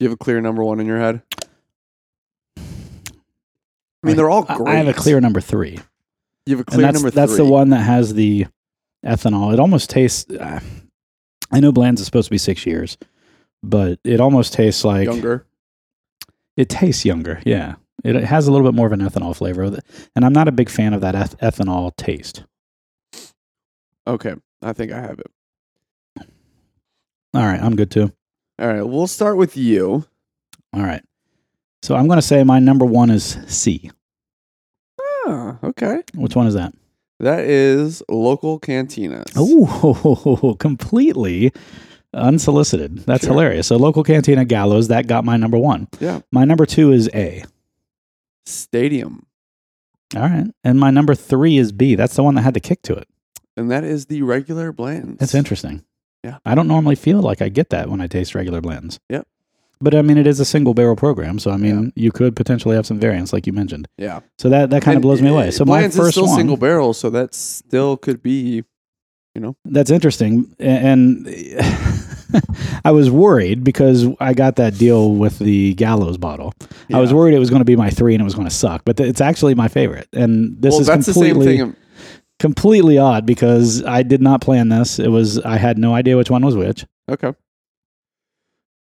You 0.00 0.08
have 0.08 0.14
a 0.14 0.16
clear 0.16 0.40
number 0.40 0.62
one 0.64 0.80
in 0.80 0.86
your 0.86 0.98
head. 0.98 1.22
I 2.56 4.06
mean, 4.06 4.16
they're 4.16 4.28
all 4.30 4.44
I- 4.48 4.56
great. 4.56 4.68
I 4.72 4.76
have 4.76 4.88
a 4.88 4.92
clear 4.94 5.20
number 5.20 5.40
three. 5.40 5.78
You 6.46 6.56
have 6.56 6.60
a 6.60 6.60
and 6.60 6.66
clear 6.66 6.82
that's 6.82 6.94
number 7.02 7.10
that's 7.10 7.36
the 7.36 7.44
one 7.44 7.70
that 7.70 7.80
has 7.80 8.12
the 8.14 8.46
ethanol. 9.04 9.52
It 9.52 9.60
almost 9.60 9.88
tastes. 9.88 10.30
Uh, 10.30 10.60
I 11.50 11.60
know 11.60 11.72
Bland's 11.72 12.00
is 12.00 12.06
supposed 12.06 12.26
to 12.26 12.30
be 12.30 12.38
six 12.38 12.66
years, 12.66 12.98
but 13.62 13.98
it 14.04 14.20
almost 14.20 14.52
tastes 14.52 14.84
like 14.84 15.06
younger. 15.06 15.46
It 16.56 16.68
tastes 16.68 17.04
younger. 17.04 17.40
Yeah, 17.46 17.76
it, 18.04 18.14
it 18.16 18.24
has 18.24 18.46
a 18.46 18.52
little 18.52 18.66
bit 18.66 18.74
more 18.76 18.86
of 18.86 18.92
an 18.92 19.00
ethanol 19.00 19.34
flavor, 19.34 19.62
and 20.14 20.24
I'm 20.24 20.32
not 20.34 20.48
a 20.48 20.52
big 20.52 20.68
fan 20.68 20.92
of 20.92 21.00
that 21.00 21.14
eth- 21.14 21.38
ethanol 21.38 21.96
taste. 21.96 22.44
Okay, 24.06 24.34
I 24.60 24.72
think 24.74 24.92
I 24.92 25.00
have 25.00 25.18
it. 25.18 25.30
All 27.32 27.42
right, 27.42 27.60
I'm 27.60 27.74
good 27.74 27.90
too. 27.90 28.12
All 28.58 28.66
right, 28.68 28.82
we'll 28.82 29.06
start 29.06 29.36
with 29.36 29.56
you. 29.56 30.04
All 30.72 30.82
right, 30.82 31.02
so 31.82 31.94
I'm 31.96 32.06
going 32.06 32.18
to 32.18 32.22
say 32.22 32.42
my 32.44 32.58
number 32.58 32.84
one 32.84 33.10
is 33.10 33.36
C. 33.46 33.90
Ah, 35.26 35.58
okay. 35.64 36.02
Which 36.14 36.36
one 36.36 36.46
is 36.46 36.54
that? 36.54 36.74
That 37.20 37.40
is 37.40 38.02
local 38.08 38.58
cantinas. 38.60 39.32
Oh, 39.36 40.54
completely 40.58 41.52
unsolicited. 42.12 42.98
That's 42.98 43.24
Sure. 43.24 43.32
hilarious. 43.32 43.68
So 43.68 43.76
local 43.76 44.02
cantina 44.04 44.44
gallo's 44.44 44.88
that 44.88 45.06
got 45.06 45.24
my 45.24 45.36
number 45.36 45.56
one. 45.58 45.88
Yeah. 46.00 46.20
My 46.32 46.44
number 46.44 46.66
two 46.66 46.92
is 46.92 47.08
A. 47.14 47.44
Stadium. 48.46 49.26
All 50.14 50.22
right. 50.22 50.46
And 50.64 50.78
my 50.78 50.90
number 50.90 51.14
three 51.14 51.56
is 51.56 51.72
B. 51.72 51.94
That's 51.94 52.14
the 52.16 52.22
one 52.22 52.34
that 52.34 52.42
had 52.42 52.54
the 52.54 52.60
kick 52.60 52.82
to 52.82 52.94
it. 52.94 53.08
And 53.56 53.70
that 53.70 53.84
is 53.84 54.06
the 54.06 54.22
regular 54.22 54.72
blends. 54.72 55.18
That's 55.18 55.34
interesting. 55.34 55.84
Yeah. 56.24 56.38
I 56.44 56.54
don't 56.56 56.66
normally 56.66 56.96
feel 56.96 57.20
like 57.20 57.40
I 57.42 57.48
get 57.50 57.70
that 57.70 57.88
when 57.90 58.00
I 58.00 58.06
taste 58.08 58.34
regular 58.34 58.60
blends. 58.60 58.98
Yep. 59.10 59.26
But 59.80 59.94
I 59.94 60.02
mean, 60.02 60.16
it 60.16 60.26
is 60.26 60.40
a 60.40 60.44
single 60.44 60.72
barrel 60.72 60.96
program. 60.96 61.38
So, 61.38 61.50
I 61.50 61.56
mean, 61.58 61.92
you 61.94 62.10
could 62.10 62.34
potentially 62.34 62.74
have 62.76 62.86
some 62.86 62.98
variants 62.98 63.32
like 63.32 63.46
you 63.46 63.52
mentioned. 63.52 63.86
Yeah. 63.98 64.20
So 64.38 64.48
that, 64.48 64.70
that 64.70 64.82
kind 64.82 64.96
of 64.96 65.02
blows 65.02 65.20
me 65.20 65.28
away. 65.28 65.50
So 65.50 65.64
my 65.64 65.80
blends 65.80 65.96
is 65.96 66.00
first 66.00 66.12
still 66.12 66.26
one, 66.26 66.36
single 66.36 66.56
barrel, 66.56 66.94
so 66.94 67.10
that 67.10 67.34
still 67.34 67.96
could 67.98 68.22
be 68.22 68.64
you 69.34 69.40
know, 69.40 69.56
that's 69.64 69.90
interesting. 69.90 70.54
A- 70.60 70.64
And 70.64 71.26
I 72.84 72.92
was 72.92 73.10
worried 73.10 73.64
because 73.64 74.06
I 74.20 74.32
got 74.34 74.56
that 74.56 74.78
deal 74.78 75.12
with 75.12 75.38
the 75.38 75.74
Gallo's 75.74 76.18
bottle. 76.18 76.52
I 76.92 77.00
was 77.00 77.10
Yeah. 77.10 77.16
worried 77.16 77.34
it 77.34 77.38
was 77.40 77.50
going 77.50 77.60
to 77.60 77.64
be 77.64 77.76
my 77.76 77.90
three 77.90 78.14
and 78.14 78.20
it 78.20 78.24
was 78.24 78.34
going 78.34 78.48
to 78.48 78.54
suck, 78.54 78.82
but 78.84 78.96
th- 78.96 79.08
it's 79.08 79.20
actually 79.20 79.54
my 79.54 79.68
favorite. 79.68 80.08
And 80.12 80.60
this 80.60 80.72
well, 80.72 80.80
is 80.82 80.86
that's 80.86 81.06
the 81.06 81.14
same 81.14 81.34
completely 81.34 81.58
thing. 81.58 81.76
Completely 82.44 82.98
odd 82.98 83.24
because 83.24 83.82
I 83.84 84.02
did 84.02 84.20
not 84.20 84.42
plan 84.42 84.68
this. 84.68 84.98
It 84.98 85.08
was 85.08 85.38
I 85.40 85.56
had 85.56 85.78
no 85.78 85.94
idea 85.94 86.18
which 86.18 86.28
one 86.28 86.44
was 86.44 86.54
which. 86.54 86.84
Okay. 87.08 87.32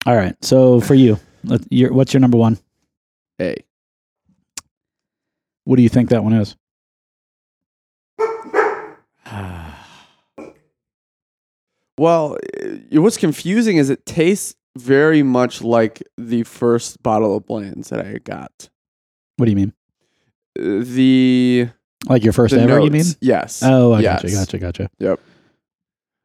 All 0.06 0.14
right. 0.14 0.36
So 0.44 0.80
for 0.80 0.94
you, 0.94 1.18
your, 1.68 1.92
what's 1.92 2.14
your 2.14 2.20
number 2.20 2.38
one? 2.38 2.60
A. 3.40 3.56
What 5.64 5.74
do 5.74 5.82
you 5.82 5.88
think 5.88 6.10
that 6.10 6.22
one 6.22 6.34
is? 6.34 6.54
Well, 11.98 12.36
uh, 12.62 13.00
what's 13.02 13.16
confusing 13.16 13.76
is 13.78 13.90
it 13.90 14.06
tastes 14.06 14.54
very 14.76 15.24
much 15.24 15.62
like 15.62 16.00
the 16.16 16.44
first 16.44 17.02
bottle 17.02 17.36
of 17.36 17.44
blends 17.44 17.88
that 17.88 18.06
I 18.06 18.18
got. 18.22 18.70
What 19.36 19.46
do 19.46 19.50
you 19.50 19.56
mean? 19.56 19.72
Uh, 20.56 20.84
The 20.84 21.70
Like 22.06 22.22
your 22.24 22.32
first 22.32 22.54
the 22.54 22.60
ever? 22.60 22.80
You 22.80 22.90
mean? 22.90 23.04
Yes. 23.20 23.62
Oh, 23.64 23.92
I 23.92 24.00
yes. 24.00 24.22
gotcha, 24.22 24.34
gotcha, 24.34 24.58
gotcha. 24.58 24.90
Yep. 24.98 25.20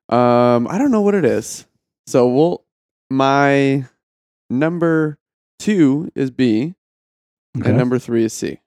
Um, 0.09 0.67
I 0.67 0.77
don't 0.77 0.91
know 0.91 1.01
what 1.01 1.15
it 1.15 1.25
is. 1.25 1.65
So 2.07 2.27
we'll 2.27 2.63
my 3.09 3.85
number 4.49 5.17
two 5.59 6.11
is 6.15 6.29
B 6.31 6.75
Okay. 7.57 7.69
and 7.69 7.77
number 7.77 7.99
three 7.99 8.23
is 8.25 8.33
C. 8.33 8.59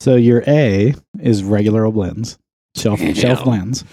so 0.00 0.16
your 0.16 0.42
A 0.46 0.94
is 1.18 1.42
regular 1.42 1.84
old 1.86 1.94
blends, 1.94 2.38
shelf 2.76 3.00
shelf 3.14 3.44
blends. 3.44 3.84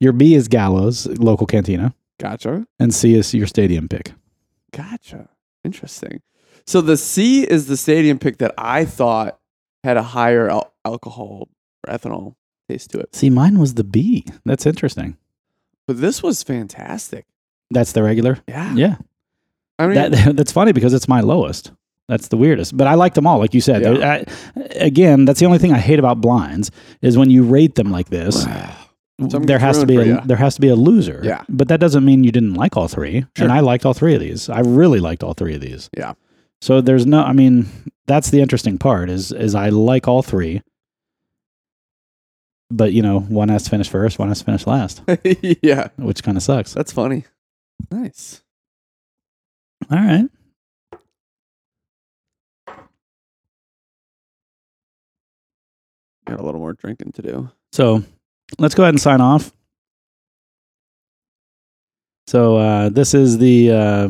Your 0.00 0.12
B 0.12 0.34
is 0.34 0.48
Gallo's, 0.48 1.06
local 1.06 1.46
cantina, 1.46 1.94
Gotcha. 2.20 2.66
and 2.78 2.92
C 2.94 3.14
is 3.14 3.32
your 3.34 3.46
stadium 3.46 3.88
pick. 3.88 4.12
Gotcha. 4.72 5.28
Interesting. 5.64 6.20
So 6.66 6.80
the 6.80 6.96
C 6.96 7.44
is 7.48 7.66
the 7.66 7.76
stadium 7.76 8.18
pick 8.18 8.38
that 8.38 8.52
I 8.58 8.84
thought 8.84 9.38
had 9.84 9.96
a 9.96 10.02
higher 10.02 10.48
al- 10.50 10.72
alcohol 10.84 11.48
or 11.86 11.94
ethanol 11.94 12.34
taste 12.68 12.90
to 12.90 13.00
it. 13.00 13.14
See, 13.14 13.30
mine 13.30 13.58
was 13.58 13.74
the 13.74 13.84
B. 13.84 14.24
That's 14.44 14.66
interesting. 14.66 15.16
But 15.86 16.00
this 16.00 16.22
was 16.22 16.42
fantastic. 16.42 17.26
That's 17.70 17.92
the 17.92 18.02
regular. 18.02 18.38
Yeah. 18.48 18.74
Yeah, 18.74 18.96
I 19.78 19.86
mean, 19.86 19.94
that 19.94 20.36
that's 20.36 20.52
funny 20.52 20.72
because 20.72 20.94
it's 20.94 21.08
my 21.08 21.20
lowest. 21.20 21.72
That's 22.08 22.28
the 22.28 22.36
weirdest. 22.36 22.76
But 22.76 22.88
I 22.88 22.94
like 22.94 23.14
them 23.14 23.26
all, 23.26 23.38
like 23.38 23.54
you 23.54 23.60
said. 23.60 23.82
Yeah. 23.82 24.24
I, 24.56 24.60
again, 24.74 25.24
that's 25.24 25.40
the 25.40 25.46
only 25.46 25.58
thing 25.58 25.72
I 25.72 25.78
hate 25.78 25.98
about 25.98 26.20
blinds 26.20 26.70
is 27.00 27.16
when 27.16 27.30
you 27.30 27.44
rate 27.44 27.74
them 27.76 27.90
like 27.90 28.10
this. 28.10 28.42
Something 29.20 29.46
there 29.46 29.58
has 29.58 29.78
to 29.78 29.86
be 29.86 30.10
a, 30.10 30.20
there 30.26 30.36
has 30.36 30.56
to 30.56 30.60
be 30.60 30.68
a 30.68 30.74
loser. 30.74 31.20
Yeah. 31.22 31.44
But 31.48 31.68
that 31.68 31.78
doesn't 31.78 32.04
mean 32.04 32.24
you 32.24 32.32
didn't 32.32 32.54
like 32.54 32.76
all 32.76 32.88
three. 32.88 33.20
Sure. 33.36 33.44
And 33.44 33.52
I 33.52 33.60
liked 33.60 33.86
all 33.86 33.94
three 33.94 34.14
of 34.14 34.20
these. 34.20 34.48
I 34.48 34.60
really 34.60 34.98
liked 34.98 35.22
all 35.22 35.32
three 35.32 35.54
of 35.54 35.60
these. 35.60 35.88
Yeah. 35.96 36.14
So 36.60 36.80
there's 36.80 37.06
no 37.06 37.22
I 37.22 37.32
mean, 37.32 37.66
that's 38.06 38.30
the 38.30 38.40
interesting 38.40 38.78
part 38.78 39.10
is 39.10 39.30
is 39.30 39.54
I 39.54 39.68
like 39.68 40.08
all 40.08 40.22
three. 40.22 40.62
But 42.74 42.94
you 42.94 43.02
know, 43.02 43.20
one 43.20 43.50
has 43.50 43.64
to 43.64 43.70
finish 43.70 43.88
first, 43.90 44.18
one 44.18 44.28
has 44.28 44.38
to 44.38 44.44
finish 44.46 44.66
last, 44.66 45.02
yeah. 45.62 45.88
which 45.96 46.22
kind 46.22 46.38
of 46.38 46.42
sucks. 46.42 46.72
That's 46.72 46.90
funny. 46.90 47.24
Nice. 47.90 48.42
All 49.90 49.98
right. 49.98 50.28
Got 56.26 56.40
a 56.40 56.42
little 56.42 56.60
more 56.60 56.72
drinking 56.72 57.12
to 57.12 57.22
do. 57.22 57.50
So 57.72 58.02
let's 58.58 58.74
go 58.74 58.84
ahead 58.84 58.94
and 58.94 59.00
sign 59.00 59.20
off. 59.20 59.52
So 62.26 62.56
uh, 62.56 62.88
this 62.88 63.12
is 63.12 63.36
the 63.36 63.70
uh, 63.70 64.08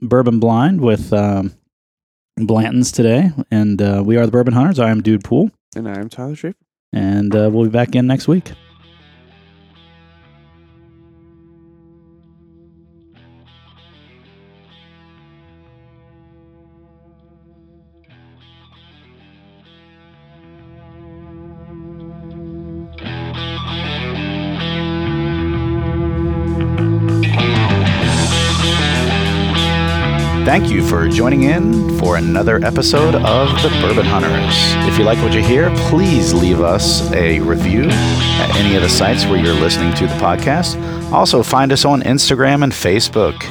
Bourbon 0.00 0.40
Blind 0.40 0.80
with 0.80 1.12
um, 1.12 1.52
Blanton's 2.38 2.92
today, 2.92 3.30
and 3.50 3.82
uh, 3.82 4.02
we 4.06 4.16
are 4.16 4.24
the 4.24 4.32
Bourbon 4.32 4.54
Hunters. 4.54 4.78
I 4.78 4.88
am 4.90 5.02
Dude 5.02 5.24
Pool, 5.24 5.50
And 5.76 5.86
I'm 5.86 6.08
Tyler 6.08 6.36
Schaefer. 6.36 6.56
And 6.92 7.34
uh, 7.34 7.50
we'll 7.52 7.64
be 7.64 7.70
back 7.70 7.94
in 7.94 8.06
next 8.06 8.28
week. 8.28 8.52
Joining 31.10 31.44
in 31.44 31.98
for 31.98 32.16
another 32.16 32.64
episode 32.64 33.14
of 33.14 33.48
The 33.62 33.68
Bourbon 33.80 34.04
Hunters. 34.06 34.54
If 34.90 34.98
you 34.98 35.04
like 35.04 35.18
what 35.18 35.32
you 35.32 35.42
hear, 35.42 35.70
please 35.88 36.32
leave 36.34 36.60
us 36.60 37.10
a 37.12 37.40
review 37.40 37.84
at 37.88 38.56
any 38.56 38.76
of 38.76 38.82
the 38.82 38.88
sites 38.88 39.24
where 39.24 39.42
you're 39.42 39.54
listening 39.54 39.94
to 39.94 40.06
the 40.06 40.14
podcast. 40.14 40.80
Also, 41.12 41.42
find 41.42 41.72
us 41.72 41.84
on 41.84 42.02
Instagram 42.02 42.62
and 42.62 42.72
Facebook. 42.72 43.42